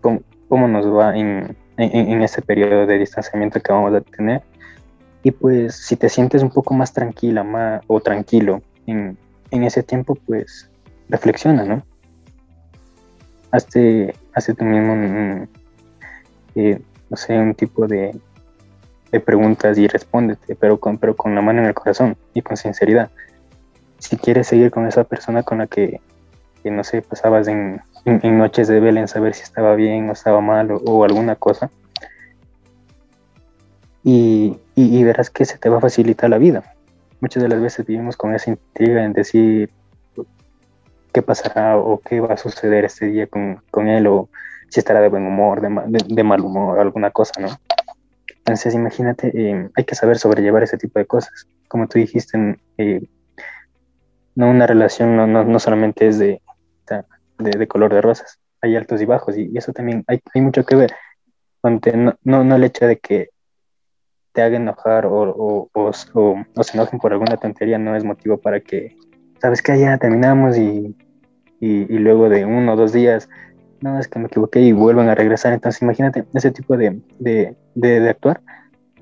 cómo, 0.00 0.68
nos 0.68 0.86
va 0.86 1.16
en, 1.16 1.54
en, 1.80 2.22
ese 2.22 2.42
periodo 2.42 2.86
de 2.86 2.98
distanciamiento 2.98 3.60
que 3.60 3.72
vamos 3.72 3.94
a 3.94 4.00
tener. 4.00 4.42
Y 5.22 5.30
pues 5.30 5.74
si 5.74 5.96
te 5.96 6.08
sientes 6.08 6.42
un 6.42 6.50
poco 6.50 6.74
más 6.74 6.92
tranquila 6.92 7.42
más, 7.42 7.82
o 7.86 8.00
tranquilo 8.00 8.62
en, 8.86 9.18
en 9.50 9.64
ese 9.64 9.82
tiempo, 9.82 10.14
pues 10.14 10.70
reflexiona, 11.08 11.64
¿no? 11.64 11.82
Hazte, 13.50 14.14
hazte 14.32 14.54
tú 14.54 14.64
mismo, 14.64 15.48
eh, 16.54 16.80
no 17.08 17.16
sé, 17.16 17.36
un 17.36 17.54
tipo 17.54 17.86
de, 17.86 18.16
de, 19.10 19.20
preguntas 19.20 19.76
y 19.76 19.88
respóndete, 19.88 20.54
pero 20.54 20.78
con, 20.78 20.98
pero 20.98 21.16
con 21.16 21.34
la 21.34 21.42
mano 21.42 21.60
en 21.60 21.66
el 21.66 21.74
corazón 21.74 22.16
y 22.32 22.42
con 22.42 22.56
sinceridad. 22.56 23.10
Si 23.98 24.16
quieres 24.16 24.46
seguir 24.46 24.70
con 24.70 24.86
esa 24.86 25.04
persona 25.04 25.42
con 25.42 25.58
la 25.58 25.66
que, 25.66 26.00
que 26.62 26.70
no 26.70 26.84
sé, 26.84 27.02
pasabas 27.02 27.48
en, 27.48 27.82
en, 28.04 28.38
noches 28.38 28.68
de 28.68 28.80
vela 28.80 29.00
en 29.00 29.08
saber 29.08 29.34
si 29.34 29.42
estaba 29.42 29.74
bien 29.74 30.08
o 30.08 30.12
estaba 30.12 30.40
mal 30.40 30.70
o, 30.70 31.04
alguna 31.04 31.36
cosa. 31.36 31.70
Y, 34.02 34.58
y, 34.74 35.04
verás 35.04 35.28
que 35.28 35.44
se 35.44 35.58
te 35.58 35.68
va 35.68 35.78
a 35.78 35.80
facilitar 35.80 36.30
la 36.30 36.38
vida. 36.38 36.74
Muchas 37.20 37.42
de 37.42 37.50
las 37.50 37.60
veces 37.60 37.84
vivimos 37.84 38.16
con 38.16 38.34
esa 38.34 38.50
intriga 38.50 39.04
en 39.04 39.12
decir 39.12 39.70
qué 41.12 41.22
pasará 41.22 41.76
o 41.76 42.00
qué 42.00 42.20
va 42.20 42.34
a 42.34 42.38
suceder 42.38 42.84
este 42.84 43.06
día 43.06 43.26
con, 43.26 43.62
con 43.70 43.88
él 43.88 44.06
o 44.06 44.30
si 44.68 44.80
estará 44.80 45.00
de 45.00 45.08
buen 45.08 45.26
humor, 45.26 45.60
de, 45.60 45.98
de, 46.06 46.24
mal 46.24 46.40
humor, 46.40 46.78
alguna 46.78 47.10
cosa, 47.10 47.32
¿no? 47.40 47.48
Entonces, 48.38 48.74
imagínate, 48.74 49.30
eh, 49.34 49.68
hay 49.74 49.84
que 49.84 49.94
saber 49.94 50.16
sobrellevar 50.16 50.62
ese 50.62 50.78
tipo 50.78 50.98
de 50.98 51.06
cosas. 51.06 51.46
Como 51.68 51.88
tú 51.88 51.98
dijiste, 51.98 52.56
eh, 52.78 53.02
no 54.34 54.48
una 54.48 54.66
relación 54.66 55.16
no, 55.16 55.26
no, 55.26 55.44
no 55.44 55.58
solamente 55.58 56.06
es 56.06 56.18
de, 56.18 56.40
de, 57.42 57.68
color 57.68 57.92
de 57.92 58.00
rosas. 58.00 58.38
Hay 58.62 58.76
altos 58.76 59.00
y 59.00 59.06
bajos 59.06 59.36
y, 59.36 59.50
eso 59.56 59.72
también 59.72 60.04
hay, 60.06 60.20
hay, 60.34 60.40
mucho 60.40 60.64
que 60.64 60.76
ver. 60.76 60.92
no, 61.62 62.44
no, 62.44 62.56
el 62.56 62.64
hecho 62.64 62.86
de 62.86 62.98
que 62.98 63.30
te 64.32 64.42
haga 64.42 64.56
enojar 64.56 65.06
o, 65.06 65.70
o, 65.72 65.92
se 65.92 66.76
enojen 66.76 67.00
por 67.00 67.12
alguna 67.12 67.36
tontería 67.36 67.78
no 67.78 67.96
es 67.96 68.04
motivo 68.04 68.38
para 68.38 68.60
que, 68.60 68.96
sabes 69.40 69.62
que 69.62 69.78
ya 69.78 69.98
terminamos 69.98 70.56
y, 70.56 70.96
y, 71.60 71.98
luego 71.98 72.28
de 72.28 72.44
uno 72.44 72.74
o 72.74 72.76
dos 72.76 72.92
días, 72.92 73.28
no, 73.80 73.98
es 73.98 74.08
que 74.08 74.18
me 74.18 74.26
equivoqué 74.26 74.60
y 74.60 74.72
vuelvan 74.72 75.08
a 75.08 75.14
regresar. 75.14 75.52
Entonces 75.52 75.82
imagínate 75.82 76.24
ese 76.34 76.50
tipo 76.50 76.76
de, 76.76 77.00
de, 77.18 77.56
de, 77.74 78.08
actuar. 78.08 78.42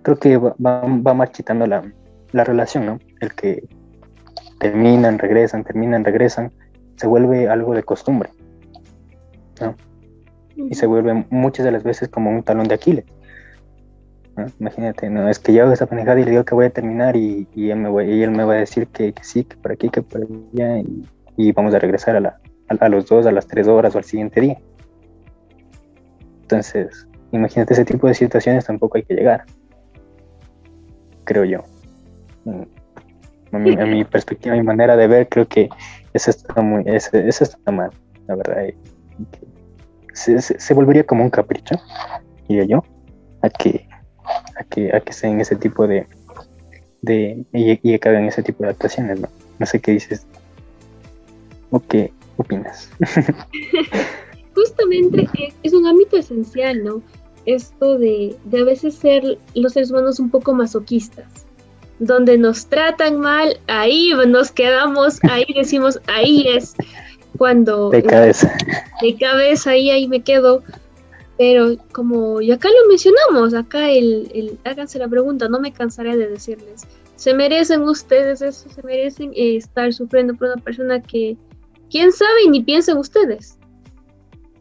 Creo 0.02 0.16
que 0.16 0.36
va, 0.36 0.54
va, 0.58 1.14
marchitando 1.14 1.66
la, 1.66 1.82
la 2.32 2.44
relación, 2.44 2.86
¿no? 2.86 3.00
El 3.20 3.34
que 3.34 3.64
terminan, 4.60 5.18
regresan, 5.18 5.64
terminan, 5.64 6.04
regresan 6.04 6.52
se 6.98 7.06
vuelve 7.06 7.48
algo 7.48 7.74
de 7.74 7.82
costumbre, 7.84 8.30
¿no? 9.60 9.74
Y 10.56 10.74
se 10.74 10.86
vuelve 10.86 11.26
muchas 11.30 11.64
de 11.64 11.70
las 11.70 11.84
veces 11.84 12.08
como 12.08 12.30
un 12.30 12.42
talón 12.42 12.66
de 12.66 12.74
Aquiles. 12.74 13.04
Imagínate, 14.58 15.08
no 15.08 15.28
es 15.28 15.38
que 15.38 15.52
yo 15.52 15.62
hago 15.64 15.72
esa 15.72 15.86
pendejada 15.86 16.20
y 16.20 16.24
le 16.24 16.30
digo 16.30 16.44
que 16.44 16.54
voy 16.54 16.66
a 16.66 16.70
terminar 16.70 17.16
y, 17.16 17.48
y, 17.54 17.70
él, 17.70 17.78
me 17.78 18.04
y 18.04 18.22
él 18.22 18.30
me 18.30 18.44
va 18.44 18.54
a 18.54 18.58
decir 18.58 18.88
que, 18.88 19.14
sí, 19.22 19.44
que 19.44 19.56
por 19.56 19.72
aquí, 19.72 19.88
que 19.88 20.02
por 20.02 20.22
allá 20.22 20.82
y, 21.36 21.52
vamos 21.52 21.74
a 21.74 21.78
regresar 21.78 22.16
a, 22.16 22.20
la, 22.20 22.40
a, 22.68 22.88
los 22.88 23.06
dos, 23.06 23.26
a 23.26 23.32
las 23.32 23.46
tres 23.46 23.68
horas 23.68 23.94
o 23.94 23.98
al 23.98 24.04
siguiente 24.04 24.40
día. 24.40 24.58
Entonces, 26.42 27.06
imagínate 27.32 27.74
ese 27.74 27.84
tipo 27.84 28.06
de 28.06 28.14
situaciones 28.14 28.64
tampoco 28.64 28.96
hay 28.96 29.04
que 29.04 29.14
llegar, 29.14 29.44
creo 31.24 31.44
yo. 31.44 31.64
Mm. 32.44 32.62
A 33.50 33.58
mi, 33.58 33.74
a 33.80 33.86
mi 33.86 34.04
perspectiva, 34.04 34.54
a 34.54 34.58
mi 34.58 34.64
manera 34.64 34.96
de 34.96 35.06
ver, 35.06 35.28
creo 35.28 35.46
que 35.48 35.68
eso 36.14 36.30
está 36.30 36.60
muy, 36.62 36.84
eso, 36.86 37.10
está 37.44 37.70
mal, 37.70 37.90
la 38.26 38.36
verdad. 38.36 38.64
Se, 40.14 40.40
se, 40.40 40.74
volvería 40.74 41.04
como 41.04 41.22
un 41.22 41.30
capricho, 41.30 41.76
diría 42.48 42.64
yo, 42.64 42.84
a 43.42 43.48
que, 43.50 43.88
a 44.58 44.64
que, 44.64 44.94
a 44.94 45.00
que 45.00 45.12
sean 45.12 45.40
ese 45.40 45.56
tipo 45.56 45.86
de, 45.86 46.06
de 47.02 47.44
y, 47.52 47.94
y 47.94 47.98
que 47.98 48.08
hagan 48.08 48.24
ese 48.24 48.42
tipo 48.42 48.64
de 48.64 48.70
actuaciones, 48.70 49.20
¿no? 49.20 49.28
No 49.58 49.66
sé 49.66 49.80
qué 49.80 49.92
dices. 49.92 50.26
¿O 51.70 51.80
qué 51.80 52.12
opinas? 52.36 52.90
Justamente 54.54 55.28
es, 55.62 55.72
un 55.72 55.86
ámbito 55.86 56.16
esencial, 56.16 56.82
¿no? 56.82 57.02
Esto 57.46 57.98
de, 57.98 58.36
de 58.44 58.60
a 58.60 58.64
veces 58.64 58.94
ser 58.94 59.38
los 59.54 59.74
seres 59.74 59.90
humanos 59.90 60.18
un 60.18 60.30
poco 60.30 60.54
masoquistas 60.54 61.47
donde 61.98 62.38
nos 62.38 62.66
tratan 62.66 63.20
mal, 63.20 63.58
ahí 63.66 64.12
nos 64.28 64.52
quedamos, 64.52 65.18
ahí 65.24 65.46
decimos, 65.54 66.00
ahí 66.06 66.46
es 66.48 66.74
cuando... 67.36 67.90
De 67.90 68.02
cabeza. 68.02 68.56
De 69.02 69.16
cabeza, 69.16 69.70
ahí, 69.70 69.90
ahí 69.90 70.08
me 70.08 70.22
quedo. 70.22 70.62
Pero 71.36 71.76
como 71.92 72.40
y 72.40 72.50
acá 72.50 72.68
lo 72.68 72.88
mencionamos, 72.88 73.54
acá 73.54 73.90
el, 73.90 74.28
el, 74.34 74.58
háganse 74.64 74.98
la 74.98 75.06
pregunta, 75.06 75.48
no 75.48 75.60
me 75.60 75.72
cansaré 75.72 76.16
de 76.16 76.26
decirles, 76.26 76.84
se 77.14 77.32
merecen 77.32 77.82
ustedes 77.82 78.42
eso, 78.42 78.68
se 78.68 78.82
merecen 78.82 79.30
eh, 79.36 79.56
estar 79.56 79.92
sufriendo 79.92 80.34
por 80.34 80.48
una 80.48 80.62
persona 80.62 81.00
que, 81.00 81.36
quién 81.90 82.10
sabe, 82.10 82.48
ni 82.50 82.60
piensen 82.64 82.96
ustedes. 82.96 83.56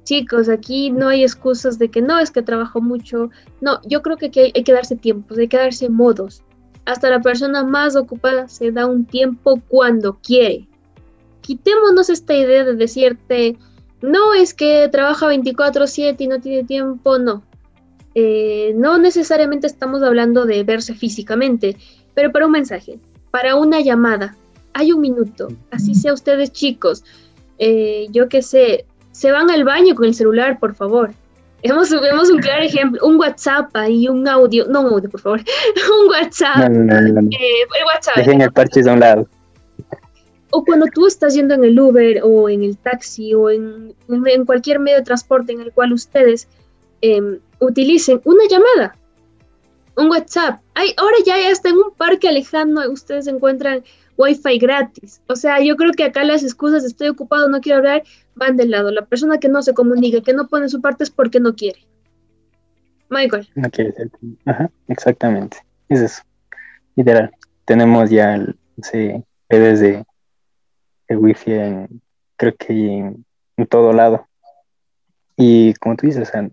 Chicos, 0.04 0.50
aquí 0.50 0.92
no 0.92 1.08
hay 1.08 1.24
excusas 1.24 1.80
de 1.80 1.90
que 1.90 2.02
no, 2.02 2.20
es 2.20 2.30
que 2.30 2.44
trabajo 2.44 2.80
mucho. 2.80 3.32
No, 3.60 3.82
yo 3.88 4.04
creo 4.04 4.18
que 4.18 4.28
hay, 4.36 4.52
hay 4.56 4.64
que 4.64 4.72
darse 4.72 4.96
tiempos, 4.96 5.40
hay 5.40 5.48
que 5.48 5.58
darse 5.58 5.90
modos 5.90 6.44
hasta 6.88 7.10
la 7.10 7.20
persona 7.20 7.66
más 7.66 7.98
ocupada 7.98 8.48
se 8.48 8.72
da 8.72 8.86
un 8.86 9.06
tiempo 9.06 9.62
cuando 9.68 10.18
quiere. 10.24 10.66
Quitémonos 11.42 12.10
esta 12.10 12.34
idea 12.34 12.64
de 12.64 12.76
decirte, 12.76 13.58
no 14.02 14.34
es 14.34 14.54
que 14.54 14.88
trabaja 14.90 15.28
24/7 15.28 16.24
y 16.24 16.28
no 16.30 16.40
tiene 16.40 16.64
tiempo, 16.64 17.20
no. 17.20 17.44
Eh, 18.16 18.74
no 18.78 18.98
necesariamente 18.98 19.68
estamos 19.68 20.02
hablando 20.02 20.46
de 20.46 20.64
verse 20.64 20.94
físicamente, 20.94 21.76
pero 22.14 22.32
para 22.32 22.46
un 22.46 22.54
mensaje, 22.54 23.00
para 23.32 23.56
una 23.58 23.82
llamada, 23.82 24.38
hay 24.74 24.94
un 24.94 25.02
minuto, 25.02 25.50
así 25.72 25.94
sea 25.94 26.14
ustedes 26.14 26.54
chicos, 26.54 27.04
eh, 27.60 28.08
yo 28.12 28.30
qué 28.30 28.42
sé, 28.42 28.86
se 29.12 29.32
van 29.32 29.52
al 29.52 29.66
baño 29.66 29.94
con 29.94 30.06
el 30.06 30.16
celular, 30.16 30.58
por 30.58 30.74
favor. 30.74 31.12
Hemos, 31.64 31.90
vemos 31.90 32.30
un 32.30 32.40
claro 32.40 32.64
ejemplo, 32.64 33.06
un 33.06 33.18
WhatsApp 33.18 33.76
ahí, 33.76 34.08
un 34.08 34.28
audio, 34.28 34.68
no 34.68 34.82
un 34.82 34.94
audio, 34.94 35.10
por 35.10 35.20
favor, 35.20 35.40
un 36.02 36.10
WhatsApp. 36.10 36.70
No, 36.70 36.70
no, 36.70 37.02
no, 37.02 37.22
eh, 37.32 37.62
el 37.80 37.86
WhatsApp. 37.86 38.16
Dejen 38.18 38.42
el 38.42 38.52
parche 38.52 38.84
de 38.84 38.92
un 38.92 39.00
lado. 39.00 39.28
O 40.52 40.64
cuando 40.64 40.86
tú 40.94 41.08
estás 41.08 41.34
yendo 41.34 41.56
en 41.56 41.64
el 41.66 41.80
Uber 41.80 42.22
o 42.24 42.48
en 42.48 42.64
el 42.64 42.78
taxi 42.78 43.34
o 43.34 43.50
en, 43.50 43.94
en 44.08 44.46
cualquier 44.46 44.80
medio 44.80 44.98
de 44.98 45.04
transporte 45.04 45.52
en 45.52 45.62
el 45.62 45.72
cual 45.74 45.94
ustedes 45.94 46.48
em, 47.02 47.40
utilicen 47.60 48.22
una 48.24 48.44
llamada, 48.50 48.96
un 49.96 50.10
WhatsApp. 50.10 50.62
Ay, 50.74 50.94
ahora 50.98 51.18
ya 51.26 51.36
hasta 51.52 51.70
en 51.70 51.76
un 51.76 51.92
parque 51.98 52.30
alejando 52.30 52.90
ustedes 52.90 53.28
encuentran 53.28 53.84
Wi-Fi 54.18 54.58
gratis. 54.58 55.22
O 55.28 55.36
sea, 55.36 55.60
yo 55.62 55.76
creo 55.76 55.92
que 55.92 56.04
acá 56.04 56.24
las 56.24 56.44
excusas 56.44 56.84
estoy 56.84 57.10
ocupado, 57.10 57.50
no 57.50 57.62
quiero 57.62 57.80
hablar, 57.80 58.04
van 58.38 58.58
del 58.58 58.72
lado. 58.72 58.92
La 58.92 59.06
persona 59.06 59.40
que 59.40 59.50
no 59.50 59.62
se 59.62 59.74
comunica, 59.74 60.22
que 60.22 60.34
no 60.34 60.48
pone 60.48 60.70
su 60.70 60.82
parte 60.82 61.04
es 61.04 61.10
porque 61.10 61.40
no 61.40 61.56
quiere. 61.56 61.80
Michael. 63.10 63.48
No 63.56 63.70
quiere 63.70 63.92
ser. 63.94 64.12
Ajá, 64.46 64.70
exactamente. 64.88 65.58
Es 65.90 66.02
eso. 66.02 66.24
Literal. 66.96 67.32
Tenemos 67.66 68.10
ya 68.10 68.36
el, 68.36 68.58
redes 69.50 69.80
de, 69.80 70.06
Wi-Fi 71.10 71.54
en, 71.54 72.02
creo 72.36 72.56
que 72.56 72.74
en, 72.98 73.26
todo 73.68 73.94
lado. 73.94 74.28
Y 75.36 75.74
como 75.76 75.96
tú 75.96 76.08
dices, 76.08 76.32
o 76.34 76.50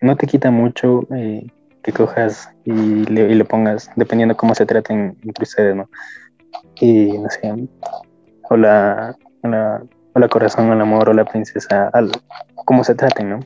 no 0.00 0.16
te 0.16 0.26
quita 0.26 0.50
mucho 0.50 1.06
eh, 1.14 1.46
que 1.82 1.92
cojas 1.92 2.48
y 2.64 2.72
le, 2.72 3.30
y 3.30 3.34
le, 3.34 3.44
pongas, 3.44 3.90
dependiendo 3.96 4.36
cómo 4.36 4.54
se 4.54 4.66
traten 4.66 5.18
entre 5.22 5.42
ustedes, 5.42 5.76
¿no? 5.76 5.88
y 6.80 7.18
no 7.18 7.28
sé, 7.30 7.68
hola, 8.50 9.16
hola, 9.42 9.82
hola 10.16 10.28
corazón, 10.28 10.70
hola 10.70 10.82
amor, 10.82 11.08
hola 11.08 11.24
princesa, 11.24 11.88
al, 11.88 12.12
cómo 12.54 12.84
se 12.84 12.94
traten, 12.94 13.30
¿no? 13.30 13.40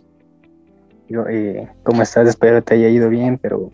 Yo, 1.08 1.26
eh, 1.26 1.66
¿cómo 1.82 2.02
estás? 2.02 2.28
Espero 2.28 2.62
te 2.62 2.74
haya 2.74 2.88
ido 2.88 3.08
bien, 3.08 3.38
pero 3.38 3.70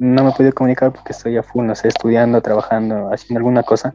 no 0.00 0.24
me 0.24 0.30
he 0.30 0.32
podido 0.32 0.52
comunicar 0.52 0.92
porque 0.92 1.12
estoy 1.12 1.36
a 1.36 1.44
full, 1.44 1.64
no 1.64 1.76
sé, 1.76 1.86
estudiando, 1.86 2.40
trabajando, 2.40 3.12
haciendo 3.12 3.38
alguna 3.38 3.62
cosa, 3.62 3.94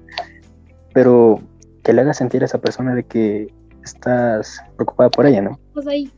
pero 0.94 1.42
que 1.84 1.92
le 1.92 2.02
haga 2.02 2.14
sentir 2.14 2.42
a 2.42 2.46
esa 2.46 2.60
persona 2.60 2.96
de 2.96 3.04
que 3.04 3.54
estás 3.84 4.64
preocupada 4.78 5.10
por 5.10 5.26
ella, 5.26 5.42
¿no? 5.42 5.60
Pues 5.74 5.86
ahí. 5.86 6.10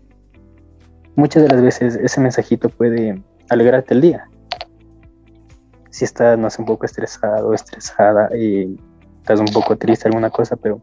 Muchas 1.15 1.41
de 1.41 1.49
las 1.49 1.61
veces 1.63 1.95
ese 1.95 2.21
mensajito 2.21 2.69
puede 2.69 3.23
alegrarte 3.49 3.95
el 3.95 4.01
día, 4.01 4.29
si 5.89 6.05
estás, 6.05 6.37
no 6.37 6.51
sé, 6.51 6.61
un 6.61 6.67
poco 6.67 6.85
estresado, 6.85 7.55
estresada 7.55 8.29
y 8.37 8.79
estás 9.17 9.39
un 9.39 9.47
poco 9.47 9.75
triste, 9.75 10.07
alguna 10.07 10.29
cosa, 10.29 10.55
pero 10.55 10.79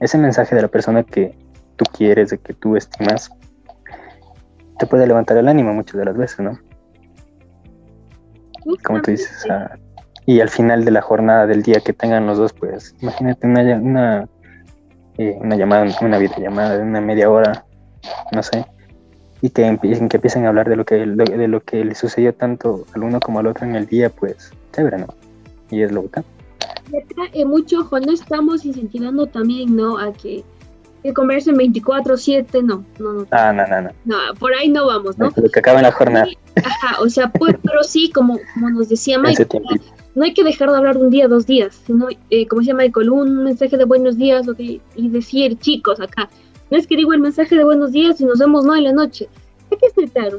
ese 0.00 0.18
mensaje 0.18 0.54
de 0.54 0.62
la 0.62 0.68
persona 0.68 1.02
que 1.02 1.36
tú 1.76 1.84
quieres, 1.92 2.30
de 2.30 2.38
que 2.38 2.54
tú 2.54 2.76
estimas, 2.76 3.30
te 4.78 4.86
puede 4.86 5.06
levantar 5.06 5.36
el 5.36 5.48
ánimo 5.48 5.72
muchas 5.72 5.96
de 5.96 6.04
las 6.04 6.16
veces, 6.16 6.40
¿no? 6.40 6.58
Como 8.82 9.02
tú 9.02 9.10
dices, 9.10 9.46
y 10.26 10.40
al 10.40 10.48
final 10.48 10.84
de 10.84 10.90
la 10.90 11.02
jornada 11.02 11.46
del 11.46 11.62
día 11.62 11.80
que 11.80 11.92
tengan 11.92 12.26
los 12.26 12.38
dos, 12.38 12.52
pues 12.52 12.94
imagínate 13.00 13.46
una, 13.46 13.60
una, 13.76 14.28
eh, 15.18 15.36
una 15.40 15.56
llamada, 15.56 15.86
una 16.00 16.18
videollamada 16.18 16.78
de 16.78 16.82
una 16.82 17.00
media 17.00 17.30
hora, 17.30 17.66
no 18.32 18.42
sé, 18.42 18.64
y 19.42 19.50
que 19.50 19.66
empiecen, 19.66 20.08
que 20.08 20.16
empiecen 20.16 20.46
a 20.46 20.48
hablar 20.48 20.68
de 20.68 20.76
lo 20.76 20.86
que 20.86 20.96
de 21.04 21.48
lo 21.48 21.60
que 21.60 21.84
le 21.84 21.94
sucedió 21.94 22.34
tanto 22.34 22.86
al 22.94 23.02
uno 23.02 23.20
como 23.20 23.40
al 23.40 23.46
otro 23.46 23.66
en 23.66 23.76
el 23.76 23.86
día, 23.86 24.08
pues 24.08 24.52
chévere, 24.72 24.98
¿no? 24.98 25.08
Y 25.70 25.82
es 25.82 25.92
lo 25.92 26.10
que 26.10 26.22
eh, 27.32 27.44
mucho 27.44 27.80
ojo, 27.80 28.00
no 28.00 28.12
estamos 28.12 28.64
incentivando 28.64 29.26
también, 29.26 29.76
¿no? 29.76 29.98
A 29.98 30.12
que, 30.12 30.44
que 31.02 31.14
conversen 31.14 31.56
24-7, 31.56 32.62
no, 32.62 32.84
no, 32.98 33.12
no. 33.12 33.26
Ah, 33.30 33.52
no, 33.52 33.66
no, 33.66 33.82
no. 33.82 33.90
No, 34.04 34.16
por 34.38 34.54
ahí 34.54 34.68
no 34.68 34.86
vamos, 34.86 35.18
¿no? 35.18 35.32
Lo 35.34 35.50
que 35.50 35.60
la 35.62 35.92
jornada. 35.92 36.26
ajá, 36.56 37.00
o 37.00 37.08
sea, 37.08 37.30
pues, 37.30 37.56
pero 37.62 37.82
sí, 37.82 38.10
como, 38.10 38.38
como 38.54 38.70
nos 38.70 38.88
decía 38.88 39.18
Michael, 39.18 39.48
no 40.14 40.24
hay 40.24 40.32
que 40.32 40.44
dejar 40.44 40.70
de 40.70 40.76
hablar 40.76 40.96
un 40.96 41.10
día, 41.10 41.26
dos 41.26 41.46
días, 41.46 41.80
sino, 41.86 42.08
eh, 42.30 42.46
como 42.46 42.60
decía 42.60 42.74
Michael, 42.74 43.10
un 43.10 43.44
mensaje 43.44 43.76
de 43.76 43.84
buenos 43.84 44.16
días 44.16 44.46
y 44.58 45.08
decir, 45.08 45.58
chicos, 45.58 46.00
acá, 46.00 46.28
no 46.70 46.78
es 46.78 46.86
que 46.86 46.96
digo 46.96 47.12
el 47.12 47.20
mensaje 47.20 47.56
de 47.56 47.64
buenos 47.64 47.92
días 47.92 48.20
y 48.20 48.24
nos 48.24 48.38
vemos 48.38 48.64
no 48.64 48.74
en 48.76 48.84
la 48.84 48.92
noche. 48.92 49.28
Hay 49.74 49.78
que 49.78 49.90
ser 49.90 50.10
claro. 50.10 50.36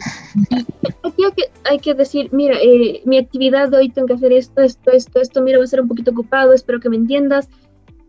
Aquí 1.04 1.26
hay 1.26 1.32
que, 1.32 1.44
hay 1.66 1.80
que 1.80 1.94
decir, 1.94 2.30
mira, 2.32 2.56
eh, 2.62 3.02
mi 3.06 3.18
actividad 3.18 3.70
de 3.70 3.78
hoy 3.78 3.90
tengo 3.90 4.08
que 4.08 4.14
hacer 4.14 4.32
esto, 4.32 4.62
esto, 4.62 4.92
esto, 4.92 5.20
esto, 5.20 5.42
mira, 5.42 5.58
voy 5.58 5.66
a 5.66 5.68
ser 5.68 5.82
un 5.82 5.90
poquito 5.90 6.12
ocupado, 6.12 6.54
espero 6.54 6.80
que 6.80 6.90
me 6.90 6.96
entiendas. 6.96 7.50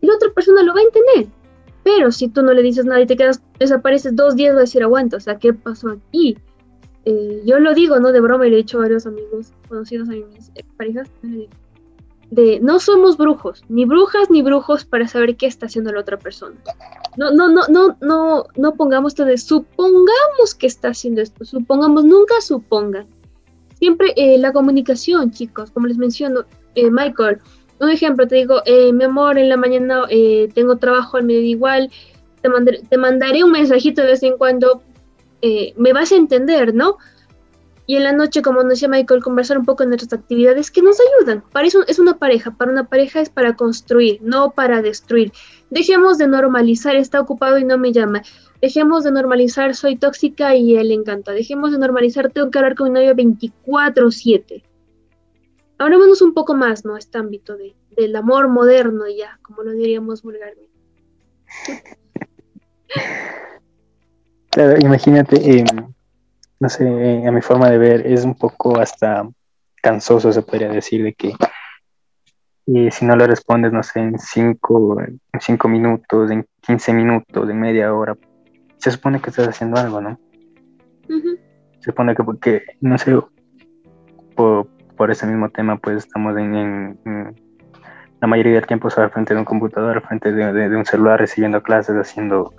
Y 0.01 0.07
la 0.07 0.15
otra 0.15 0.29
persona 0.33 0.63
lo 0.63 0.73
va 0.73 0.79
a 0.79 0.83
entender. 0.83 1.27
Pero 1.83 2.11
si 2.11 2.29
tú 2.29 2.41
no 2.43 2.53
le 2.53 2.61
dices 2.61 2.85
nada 2.85 3.01
y 3.01 3.05
te 3.05 3.17
quedas, 3.17 3.41
desapareces 3.59 4.15
dos 4.15 4.35
días, 4.35 4.53
va 4.53 4.59
a 4.59 4.61
decir, 4.61 4.83
aguanta, 4.83 5.17
o 5.17 5.19
sea, 5.19 5.37
¿qué 5.37 5.53
pasó 5.53 5.89
aquí? 5.89 6.37
Eh, 7.03 7.41
yo 7.45 7.59
lo 7.59 7.73
digo, 7.73 7.99
¿no? 7.99 8.11
De 8.11 8.21
broma 8.21 8.47
y 8.47 8.51
le 8.51 8.55
he 8.55 8.59
dicho 8.59 8.77
a 8.77 8.81
varios 8.81 9.05
amigos 9.05 9.51
conocidos 9.67 10.07
a 10.09 10.13
mis 10.13 10.51
parejas, 10.77 11.09
de 12.29 12.59
no 12.61 12.79
somos 12.79 13.17
brujos, 13.17 13.63
ni 13.69 13.85
brujas 13.85 14.29
ni 14.29 14.41
brujos 14.41 14.85
para 14.85 15.07
saber 15.07 15.35
qué 15.37 15.45
está 15.45 15.65
haciendo 15.65 15.91
la 15.91 16.01
otra 16.01 16.17
persona. 16.17 16.55
No, 17.17 17.31
no, 17.31 17.49
no, 17.49 17.67
no, 17.67 17.97
no, 17.99 18.45
no 18.55 18.75
pongamos 18.75 19.13
esto 19.13 19.25
de 19.25 19.37
supongamos 19.37 20.55
que 20.57 20.67
está 20.67 20.89
haciendo 20.89 21.21
esto, 21.21 21.43
supongamos, 21.45 22.05
nunca 22.05 22.39
supongan. 22.41 23.07
Siempre 23.79 24.13
eh, 24.15 24.37
la 24.37 24.53
comunicación, 24.53 25.31
chicos, 25.31 25.71
como 25.71 25.87
les 25.87 25.97
menciono, 25.97 26.45
eh, 26.75 26.89
Michael, 26.91 27.39
un 27.79 27.89
ejemplo, 27.89 28.27
te 28.27 28.35
digo, 28.35 28.61
eh, 28.65 28.93
mi 28.93 29.03
amor, 29.03 29.37
en 29.37 29.49
la 29.49 29.57
mañana 29.57 30.03
tengo 30.53 30.77
trabajo 30.77 31.17
al 31.17 31.25
mediodía 31.25 31.49
igual, 31.49 31.91
te, 32.41 32.49
te 32.89 32.97
mandaré 32.97 33.43
un 33.43 33.51
mensajito 33.51 34.01
de 34.01 34.07
vez 34.07 34.23
en 34.23 34.37
cuando, 34.37 34.81
me 35.75 35.93
vas 35.93 36.11
a 36.11 36.15
entender, 36.15 36.73
¿no? 36.73 36.97
Y 37.87 37.95
en 37.95 38.03
la 38.03 38.11
noche, 38.11 38.41
como 38.41 38.61
nos 38.61 38.71
decía 38.71 38.89
Michael, 38.89 39.23
conversar 39.23 39.57
un 39.57 39.63
poco 39.65 39.81
en 39.81 39.89
nuestras 39.89 40.19
actividades 40.19 40.69
que 40.69 40.81
nos 40.81 40.97
ayudan. 40.99 41.41
Para 41.53 41.67
eso 41.67 41.85
es 41.87 41.99
una 41.99 42.17
pareja. 42.17 42.51
Para 42.51 42.69
una 42.69 42.83
pareja 42.83 43.21
es 43.21 43.29
para 43.29 43.55
construir, 43.55 44.19
no 44.21 44.51
para 44.51 44.81
destruir. 44.81 45.31
Dejemos 45.69 46.17
de 46.17 46.27
normalizar, 46.27 46.95
está 46.95 47.19
ocupado 47.19 47.57
y 47.57 47.65
no 47.65 47.77
me 47.77 47.91
llama. 47.91 48.21
Dejemos 48.61 49.03
de 49.03 49.11
normalizar, 49.11 49.75
soy 49.75 49.97
tóxica 49.97 50.55
y 50.55 50.75
él 50.77 50.91
encanta. 50.91 51.31
Dejemos 51.31 51.71
de 51.71 51.79
normalizar, 51.79 52.31
tengo 52.31 52.49
que 52.49 52.57
hablar 52.57 52.75
con 52.75 52.91
mi 52.91 52.99
novio 52.99 53.13
24-7. 53.15 54.63
Hablémonos 55.77 56.21
un 56.21 56.33
poco 56.33 56.55
más, 56.55 56.85
¿no? 56.85 56.97
Este 56.97 57.17
ámbito 57.17 57.55
de, 57.55 57.75
del 57.95 58.15
amor 58.15 58.47
moderno 58.47 59.05
ya, 59.07 59.39
como 59.43 59.63
lo 59.63 59.71
diríamos 59.71 60.23
vulgarmente. 60.23 60.71
Claro, 64.49 64.79
imagínate, 64.79 65.59
eh, 65.59 65.65
no 66.59 66.69
sé, 66.69 66.87
a 67.27 67.31
mi 67.31 67.41
forma 67.41 67.69
de 67.69 67.77
ver, 67.77 68.07
es 68.07 68.25
un 68.25 68.33
poco 68.33 68.79
hasta 68.79 69.27
cansoso, 69.81 70.31
se 70.31 70.41
podría 70.41 70.69
decir, 70.69 71.03
de 71.03 71.13
que 71.13 71.33
y 72.69 72.91
si 72.91 73.05
no 73.05 73.15
le 73.15 73.25
respondes, 73.25 73.71
no 73.71 73.81
sé, 73.81 74.01
en 74.01 74.19
cinco, 74.19 74.99
en 75.01 75.19
cinco 75.39 75.69
minutos, 75.69 76.29
en 76.29 76.45
15 76.59 76.93
minutos, 76.93 77.49
en 77.49 77.59
media 77.61 77.93
hora, 77.93 78.17
se 78.75 78.91
supone 78.91 79.21
que 79.21 79.29
estás 79.29 79.47
haciendo 79.47 79.79
algo, 79.79 80.01
¿no? 80.01 80.19
Se 81.07 81.91
supone 81.91 82.13
que 82.13 82.23
porque, 82.25 82.63
no 82.81 82.97
sé, 82.97 83.17
por, 84.35 84.67
por, 84.97 85.09
ese 85.09 85.25
mismo 85.25 85.49
tema, 85.49 85.77
pues 85.77 85.99
estamos 85.99 86.37
en, 86.37 86.99
la 88.19 88.27
mayoría 88.27 88.55
del 88.55 88.67
tiempo 88.67 88.89
al 88.97 89.11
frente 89.11 89.33
de 89.33 89.39
un 89.39 89.45
computador, 89.45 90.01
frente 90.01 90.33
de, 90.33 90.51
de, 90.51 90.75
un 90.75 90.85
celular, 90.85 91.21
recibiendo 91.21 91.63
clases, 91.63 91.95
haciendo 91.95 92.53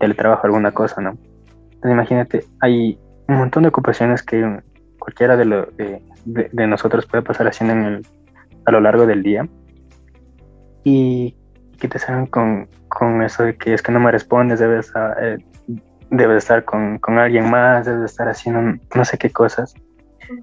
teletrabajo, 0.00 0.46
alguna 0.46 0.72
cosa, 0.72 1.02
¿no? 1.02 1.10
Entonces 1.64 1.92
imagínate, 1.92 2.44
hay 2.60 2.98
un 3.28 3.36
montón 3.36 3.64
de 3.64 3.68
ocupaciones 3.68 4.22
que 4.22 4.62
cualquiera 4.98 5.36
de, 5.36 5.44
lo, 5.44 5.66
de, 6.24 6.66
nosotros 6.66 7.04
puede 7.04 7.22
pasar 7.22 7.48
haciendo 7.48 7.74
en 7.74 7.82
el, 7.82 8.06
a 8.64 8.70
lo 8.70 8.80
largo 8.80 9.06
del 9.06 9.22
día 9.22 9.48
y 10.84 11.36
que 11.78 11.88
te 11.88 11.98
salgan 11.98 12.26
con, 12.26 12.68
con, 12.88 13.22
eso 13.22 13.44
de 13.44 13.56
que 13.56 13.74
es 13.74 13.82
que 13.82 13.92
no 13.92 14.00
me 14.00 14.10
respondes, 14.10 14.60
debes 14.60 14.92
eh, 15.20 15.38
debes 16.10 16.38
estar 16.38 16.64
con, 16.64 16.98
con, 16.98 17.18
alguien 17.18 17.50
más, 17.50 17.86
debes 17.86 18.10
estar 18.10 18.28
haciendo 18.28 18.78
no 18.94 19.04
sé 19.04 19.18
qué 19.18 19.30
cosas. 19.30 19.74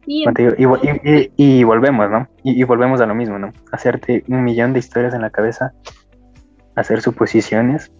Y, 0.05 0.25
y, 0.27 1.31
y, 1.35 1.63
volvemos, 1.63 2.11
¿no? 2.11 2.27
Y, 2.43 2.63
volvemos 2.63 3.01
a 3.01 3.05
lo 3.05 3.15
mismo, 3.15 3.39
¿no? 3.39 3.51
Hacerte 3.71 4.23
un 4.27 4.43
millón 4.43 4.73
de 4.73 4.79
historias 4.79 5.13
en 5.13 5.21
la 5.21 5.29
cabeza, 5.31 5.73
hacer 6.75 7.01
suposiciones 7.01 7.91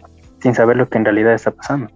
sin 0.41 0.53
saber 0.53 0.77
lo 0.77 0.87
que 0.87 0.97
en 0.97 1.05
realidad 1.05 1.33
está 1.33 1.51
pasando. 1.51 1.87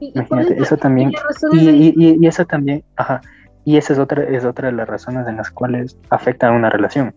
Imagínate, 0.00 0.60
eso 0.60 0.76
también, 0.76 1.12
y, 1.52 1.94
y, 1.96 2.26
eso 2.26 2.44
también, 2.44 2.84
ajá, 2.96 3.20
y 3.64 3.76
esa 3.78 3.94
es 3.94 3.98
otra, 3.98 4.22
es 4.22 4.44
otra 4.44 4.68
de 4.68 4.74
las 4.74 4.88
razones 4.88 5.26
en 5.26 5.36
las 5.36 5.50
cuales 5.50 5.98
afecta 6.10 6.48
a 6.48 6.52
una 6.52 6.70
relación. 6.70 7.14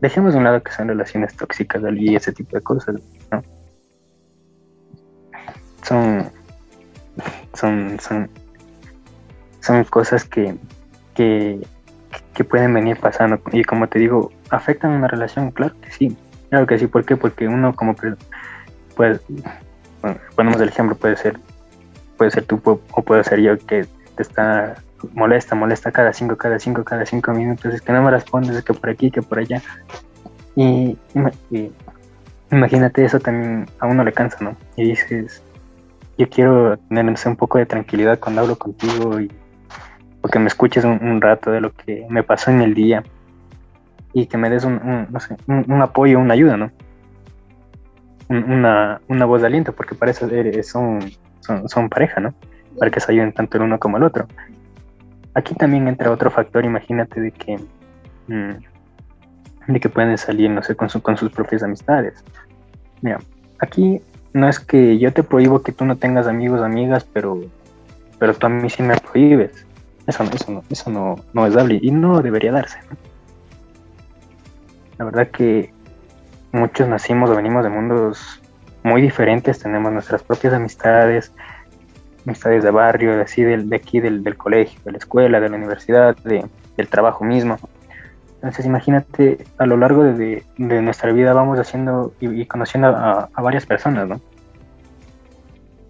Dejemos 0.00 0.32
de 0.32 0.38
un 0.38 0.44
lado 0.44 0.62
que 0.62 0.72
son 0.72 0.88
relaciones 0.88 1.34
tóxicas 1.36 1.82
y 1.94 2.14
ese 2.14 2.32
tipo 2.32 2.56
de 2.56 2.62
cosas, 2.62 2.96
¿no? 3.30 3.42
Son, 5.82 6.30
son, 7.54 7.98
son, 8.00 8.30
son 9.60 9.84
cosas 9.84 10.24
que, 10.24 10.56
que, 11.14 11.60
pueden 12.44 12.74
venir 12.74 12.98
pasando 12.98 13.40
y 13.52 13.64
como 13.64 13.88
te 13.88 13.98
digo, 13.98 14.30
afectan 14.50 14.90
una 14.90 15.08
relación, 15.08 15.50
claro 15.50 15.74
que 15.80 15.90
sí, 15.90 16.16
claro 16.50 16.66
que 16.66 16.78
sí, 16.78 16.86
¿por 16.86 17.04
qué? 17.04 17.16
Porque 17.16 17.48
uno 17.48 17.74
como 17.74 17.94
pues 18.94 19.20
ponemos 20.34 20.60
el 20.60 20.68
ejemplo, 20.68 20.96
puede 20.96 21.16
ser, 21.16 21.38
puede 22.16 22.30
ser 22.30 22.44
tú 22.44 22.60
o 22.64 23.02
puede 23.02 23.24
ser 23.24 23.40
yo 23.40 23.58
que 23.58 23.86
te 24.16 24.22
está 24.22 24.76
molesta, 25.12 25.54
molesta 25.54 25.92
cada 25.92 26.12
cinco, 26.12 26.36
cada 26.36 26.58
cinco, 26.58 26.84
cada 26.84 27.06
cinco 27.06 27.32
minutos, 27.32 27.74
es 27.74 27.82
que 27.82 27.92
no 27.92 28.02
me 28.02 28.10
respondes, 28.10 28.56
es 28.56 28.64
que 28.64 28.74
por 28.74 28.90
aquí, 28.90 29.10
que 29.10 29.22
por 29.22 29.38
allá. 29.38 29.62
Y, 30.54 30.96
imagínate 32.50 33.04
eso 33.04 33.20
también 33.20 33.66
a 33.78 33.86
uno 33.86 34.04
le 34.04 34.12
cansa, 34.12 34.38
¿no? 34.40 34.56
Y 34.76 34.88
dices, 34.90 35.42
yo 36.18 36.28
quiero 36.28 36.78
tener 36.78 37.04
un 37.04 37.36
poco 37.36 37.58
de 37.58 37.66
tranquilidad 37.66 38.18
cuando 38.18 38.42
hablo 38.42 38.56
contigo 38.56 39.20
y 39.20 39.30
o 40.22 40.28
que 40.28 40.38
me 40.38 40.46
escuches 40.46 40.84
un, 40.84 41.20
rato 41.20 41.50
de 41.50 41.60
lo 41.60 41.72
que 41.72 42.06
me 42.08 42.22
pasó 42.22 42.50
en 42.50 42.60
el 42.60 42.74
día 42.74 43.04
y 44.12 44.26
que 44.26 44.36
me 44.36 44.50
des 44.50 44.64
un, 44.64 45.06
no 45.10 45.20
sé, 45.20 45.36
un, 45.46 45.82
apoyo, 45.82 46.18
una 46.18 46.34
ayuda, 46.34 46.56
¿no? 46.56 46.72
Una, 48.28 49.00
una, 49.06 49.24
voz 49.24 49.42
de 49.42 49.46
aliento, 49.46 49.72
porque 49.72 49.94
para 49.94 50.10
eso 50.10 50.28
son, 50.64 50.98
son, 51.40 51.68
son 51.68 51.88
pareja, 51.88 52.20
¿no? 52.20 52.34
Para 52.78 52.90
que 52.90 52.98
se 52.98 53.12
ayuden 53.12 53.32
tanto 53.32 53.58
el 53.58 53.64
uno 53.64 53.78
como 53.78 53.98
el 53.98 54.02
otro. 54.02 54.26
Aquí 55.36 55.54
también 55.54 55.86
entra 55.86 56.10
otro 56.10 56.30
factor, 56.30 56.64
imagínate 56.64 57.20
de 57.20 57.30
que, 57.30 57.58
mm, 58.26 59.70
de 59.70 59.80
que 59.80 59.90
pueden 59.90 60.16
salir, 60.16 60.48
no 60.48 60.62
sé, 60.62 60.74
con, 60.74 60.88
con 60.88 61.18
sus 61.18 61.30
propias 61.30 61.62
amistades. 61.62 62.24
Mira, 63.02 63.18
aquí 63.58 64.00
no 64.32 64.48
es 64.48 64.58
que 64.58 64.98
yo 64.98 65.12
te 65.12 65.22
prohíbo 65.22 65.62
que 65.62 65.72
tú 65.72 65.84
no 65.84 65.96
tengas 65.96 66.26
amigos, 66.26 66.62
amigas, 66.62 67.06
pero, 67.12 67.38
pero 68.18 68.32
tú 68.32 68.46
a 68.46 68.48
mí 68.48 68.70
sí 68.70 68.82
me 68.82 68.96
prohíbes. 68.96 69.66
Eso, 70.06 70.22
eso, 70.22 70.52
no, 70.52 70.62
eso 70.70 70.90
no, 70.90 71.16
no 71.34 71.46
es 71.46 71.52
dable 71.52 71.80
y 71.82 71.90
no 71.90 72.22
debería 72.22 72.52
darse. 72.52 72.78
La 74.96 75.04
verdad 75.04 75.28
que 75.28 75.70
muchos 76.50 76.88
nacimos 76.88 77.28
o 77.28 77.36
venimos 77.36 77.62
de 77.62 77.68
mundos 77.68 78.40
muy 78.82 79.02
diferentes, 79.02 79.58
tenemos 79.58 79.92
nuestras 79.92 80.22
propias 80.22 80.54
amistades, 80.54 81.30
amistades 82.26 82.64
de 82.64 82.70
barrio, 82.70 83.22
así, 83.22 83.42
de, 83.42 83.58
de 83.58 83.76
aquí, 83.76 84.00
del, 84.00 84.22
del, 84.24 84.36
colegio, 84.36 84.80
de 84.84 84.92
la 84.92 84.98
escuela, 84.98 85.40
de 85.40 85.48
la 85.48 85.56
universidad, 85.56 86.16
de, 86.18 86.44
del 86.76 86.88
trabajo 86.88 87.24
mismo. 87.24 87.56
Entonces 88.36 88.66
imagínate, 88.66 89.38
a 89.58 89.66
lo 89.66 89.76
largo 89.76 90.04
de, 90.04 90.44
de 90.58 90.82
nuestra 90.82 91.12
vida 91.12 91.32
vamos 91.32 91.58
haciendo 91.58 92.12
y, 92.20 92.44
conociendo 92.46 92.88
a, 92.88 93.28
a, 93.32 93.42
varias 93.42 93.64
personas, 93.64 94.08
¿no? 94.08 94.20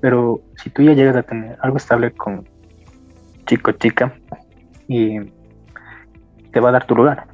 Pero 0.01 0.41
si 0.57 0.71
tú 0.71 0.83
ya 0.83 0.93
llegas 0.93 1.17
a 1.17 1.23
tener 1.23 1.57
algo 1.61 1.79
estable 1.79 2.13
con 2.13 2.47
chico, 3.47 3.73
chica, 3.73 4.15
y 4.89 5.19
te 6.53 6.61
va 6.61 6.69
a 6.69 6.73
dar 6.73 6.87
tu 6.87 6.95
lugar. 6.95 7.27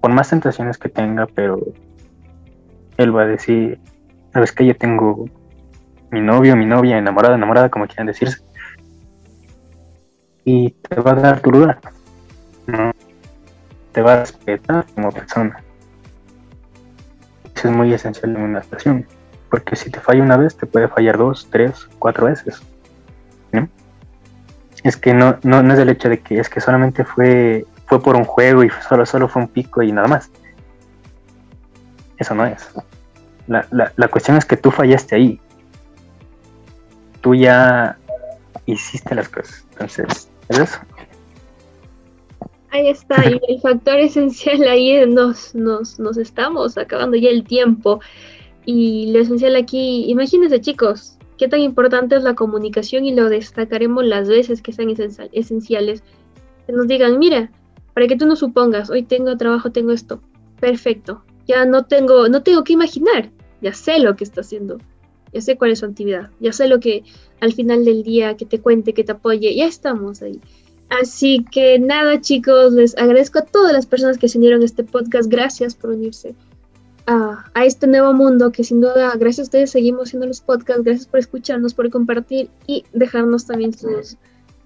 Por 0.00 0.12
más 0.12 0.30
tentaciones 0.30 0.78
que 0.78 0.88
tenga, 0.88 1.26
pero 1.26 1.60
él 2.96 3.14
va 3.14 3.22
a 3.22 3.26
decir, 3.26 3.80
sabes 4.32 4.52
que 4.52 4.66
yo 4.66 4.76
tengo 4.76 5.26
mi 6.10 6.20
novio, 6.20 6.56
mi 6.56 6.66
novia, 6.66 6.98
enamorada, 6.98 7.36
enamorada, 7.36 7.68
como 7.68 7.86
quieran 7.86 8.06
decirse. 8.06 8.38
Y 10.44 10.70
te 10.70 11.00
va 11.00 11.12
a 11.12 11.14
dar 11.14 11.40
tu 11.40 11.50
lugar. 11.50 11.78
¿no? 12.66 12.92
Te 13.92 14.02
va 14.02 14.14
a 14.14 14.20
respetar 14.20 14.86
como 14.94 15.10
persona. 15.12 15.62
Eso 17.54 17.68
es 17.68 17.74
muy 17.74 17.92
esencial 17.92 18.36
en 18.36 18.42
una 18.42 18.60
relación. 18.60 19.06
Porque 19.50 19.76
si 19.76 19.90
te 19.90 20.00
falla 20.00 20.22
una 20.22 20.36
vez, 20.36 20.56
te 20.56 20.66
puede 20.66 20.88
fallar 20.88 21.18
dos, 21.18 21.48
tres, 21.50 21.88
cuatro 21.98 22.26
veces. 22.26 22.62
Es 24.84 24.96
que 24.96 25.12
no, 25.12 25.38
no, 25.42 25.62
no 25.62 25.74
es 25.74 25.80
el 25.80 25.88
hecho 25.88 26.08
de 26.08 26.20
que 26.20 26.38
es 26.38 26.48
que 26.48 26.60
solamente 26.60 27.04
fue, 27.04 27.66
fue 27.86 28.00
por 28.00 28.14
un 28.14 28.24
juego 28.24 28.62
y 28.62 28.70
solo, 28.88 29.04
solo 29.06 29.28
fue 29.28 29.42
un 29.42 29.48
pico 29.48 29.82
y 29.82 29.90
nada 29.90 30.06
más. 30.06 30.30
Eso 32.16 32.34
no 32.34 32.46
es. 32.46 32.70
La, 33.48 33.66
la, 33.70 33.92
la 33.96 34.08
cuestión 34.08 34.36
es 34.36 34.44
que 34.44 34.56
tú 34.56 34.70
fallaste 34.70 35.16
ahí 35.16 35.40
tú 37.20 37.34
ya 37.34 37.98
hiciste 38.66 39.14
las 39.14 39.28
cosas. 39.28 39.66
Entonces, 39.72 40.28
¿es 40.48 40.58
eso? 40.58 40.78
Ahí 42.70 42.88
está, 42.88 43.28
y 43.30 43.40
el 43.48 43.60
factor 43.60 43.98
esencial 43.98 44.62
ahí 44.64 45.06
nos, 45.06 45.54
nos, 45.54 45.98
nos 45.98 46.16
estamos 46.16 46.76
acabando 46.76 47.16
ya 47.16 47.30
el 47.30 47.44
tiempo. 47.44 48.00
Y 48.64 49.12
lo 49.12 49.20
esencial 49.20 49.56
aquí, 49.56 50.04
imagínense 50.10 50.60
chicos, 50.60 51.16
qué 51.38 51.48
tan 51.48 51.60
importante 51.60 52.16
es 52.16 52.22
la 52.22 52.34
comunicación 52.34 53.06
y 53.06 53.14
lo 53.14 53.30
destacaremos 53.30 54.04
las 54.04 54.28
veces 54.28 54.60
que 54.60 54.72
sean 54.72 54.94
esenciales. 55.32 56.02
Que 56.66 56.72
nos 56.72 56.86
digan, 56.86 57.18
mira, 57.18 57.50
para 57.94 58.06
que 58.06 58.16
tú 58.16 58.26
no 58.26 58.36
supongas, 58.36 58.90
hoy 58.90 59.02
tengo 59.04 59.36
trabajo, 59.38 59.72
tengo 59.72 59.92
esto. 59.92 60.20
Perfecto. 60.60 61.24
Ya 61.46 61.64
no 61.64 61.86
tengo, 61.86 62.28
no 62.28 62.42
tengo 62.42 62.62
que 62.62 62.74
imaginar, 62.74 63.30
ya 63.62 63.72
sé 63.72 63.98
lo 64.00 64.16
que 64.16 64.24
está 64.24 64.42
haciendo 64.42 64.78
ya 65.32 65.40
sé 65.40 65.56
cuál 65.56 65.72
es 65.72 65.80
su 65.80 65.86
actividad, 65.86 66.30
ya 66.40 66.52
sé 66.52 66.68
lo 66.68 66.80
que 66.80 67.02
al 67.40 67.52
final 67.52 67.84
del 67.84 68.02
día 68.02 68.36
que 68.36 68.46
te 68.46 68.60
cuente, 68.60 68.94
que 68.94 69.04
te 69.04 69.12
apoye, 69.12 69.54
ya 69.54 69.66
estamos 69.66 70.22
ahí. 70.22 70.40
Así 70.88 71.44
que 71.50 71.78
nada 71.78 72.20
chicos, 72.20 72.72
les 72.72 72.96
agradezco 72.96 73.40
a 73.40 73.44
todas 73.44 73.72
las 73.72 73.86
personas 73.86 74.16
que 74.18 74.28
se 74.28 74.38
unieron 74.38 74.62
a 74.62 74.64
este 74.64 74.84
podcast, 74.84 75.30
gracias 75.30 75.74
por 75.74 75.90
unirse 75.90 76.34
a, 77.06 77.44
a, 77.54 77.64
este 77.64 77.86
nuevo 77.86 78.12
mundo 78.14 78.52
que 78.52 78.64
sin 78.64 78.80
duda, 78.80 79.12
gracias 79.16 79.40
a 79.40 79.42
ustedes 79.48 79.70
seguimos 79.70 80.08
haciendo 80.08 80.26
los 80.26 80.40
podcasts, 80.40 80.84
gracias 80.84 81.06
por 81.06 81.20
escucharnos, 81.20 81.74
por 81.74 81.90
compartir 81.90 82.50
y 82.66 82.84
dejarnos 82.92 83.46
también 83.46 83.72
sus, 83.72 84.16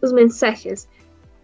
sus 0.01 0.12
mensajes. 0.12 0.88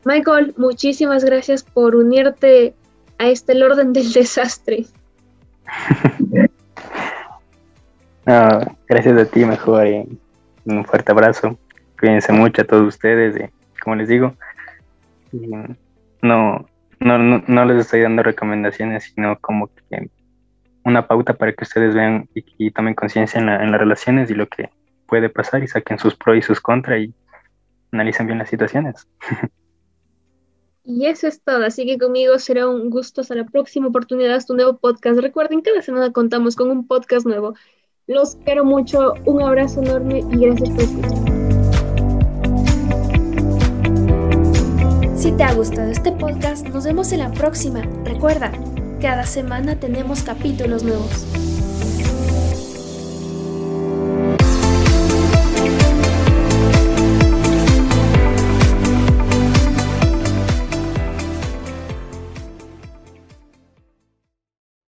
Michael, 0.04 0.54
muchísimas 0.56 1.24
gracias 1.24 1.62
por 1.62 1.96
unirte 1.96 2.74
a 3.18 3.28
este 3.28 3.52
el 3.52 3.62
orden 3.62 3.92
del 3.92 4.12
desastre. 4.12 4.86
gracias 8.86 9.18
a 9.18 9.24
ti, 9.24 9.44
mejor. 9.44 9.86
un 10.64 10.84
fuerte 10.84 11.12
abrazo. 11.12 11.58
Cuídense 11.98 12.32
mucho 12.32 12.62
a 12.62 12.64
todos 12.64 12.86
ustedes. 12.86 13.50
como 13.82 13.96
les 13.96 14.08
digo, 14.08 14.34
no, 16.22 16.66
no, 17.00 17.18
no, 17.18 17.64
les 17.64 17.78
estoy 17.78 18.02
dando 18.02 18.22
recomendaciones, 18.22 19.12
sino 19.14 19.38
como 19.40 19.68
que 19.68 20.10
una 20.84 21.06
pauta 21.06 21.34
para 21.34 21.52
que 21.52 21.64
ustedes 21.64 21.94
vean 21.94 22.28
y, 22.34 22.70
tomen 22.70 22.94
conciencia 22.94 23.40
en, 23.40 23.48
en, 23.48 23.70
las 23.70 23.80
relaciones 23.80 24.30
y 24.30 24.34
lo 24.34 24.46
que 24.46 24.70
puede 25.06 25.28
pasar 25.28 25.62
y 25.62 25.68
saquen 25.68 25.98
sus 25.98 26.14
pros 26.14 26.36
y 26.38 26.42
sus 26.42 26.60
contras 26.60 27.00
y 27.00 27.14
analicen 27.92 28.26
bien 28.26 28.38
las 28.38 28.50
situaciones. 28.50 29.06
Y 30.90 31.04
eso 31.04 31.26
es 31.26 31.42
todo, 31.42 31.66
así 31.66 31.84
que 31.84 31.98
conmigo 31.98 32.38
será 32.38 32.66
un 32.66 32.88
gusto 32.88 33.20
hasta 33.20 33.34
la 33.34 33.44
próxima 33.44 33.88
oportunidad, 33.88 34.36
hasta 34.36 34.54
un 34.54 34.56
nuevo 34.56 34.78
podcast. 34.78 35.20
Recuerden, 35.20 35.60
cada 35.60 35.82
semana 35.82 36.12
contamos 36.12 36.56
con 36.56 36.70
un 36.70 36.86
podcast 36.86 37.26
nuevo. 37.26 37.54
Los 38.08 38.36
quiero 38.36 38.64
mucho, 38.64 39.12
un 39.26 39.42
abrazo 39.42 39.82
enorme 39.82 40.20
y 40.32 40.38
gracias 40.38 40.70
por 40.70 40.80
escuchar. 40.80 41.18
Si 45.14 45.30
te 45.32 45.42
ha 45.44 45.52
gustado 45.52 45.90
este 45.90 46.12
podcast, 46.12 46.66
nos 46.68 46.84
vemos 46.84 47.12
en 47.12 47.18
la 47.18 47.30
próxima. 47.30 47.82
Recuerda, 48.06 48.50
cada 49.02 49.26
semana 49.26 49.78
tenemos 49.78 50.22
capítulos 50.22 50.84
nuevos. 50.84 51.26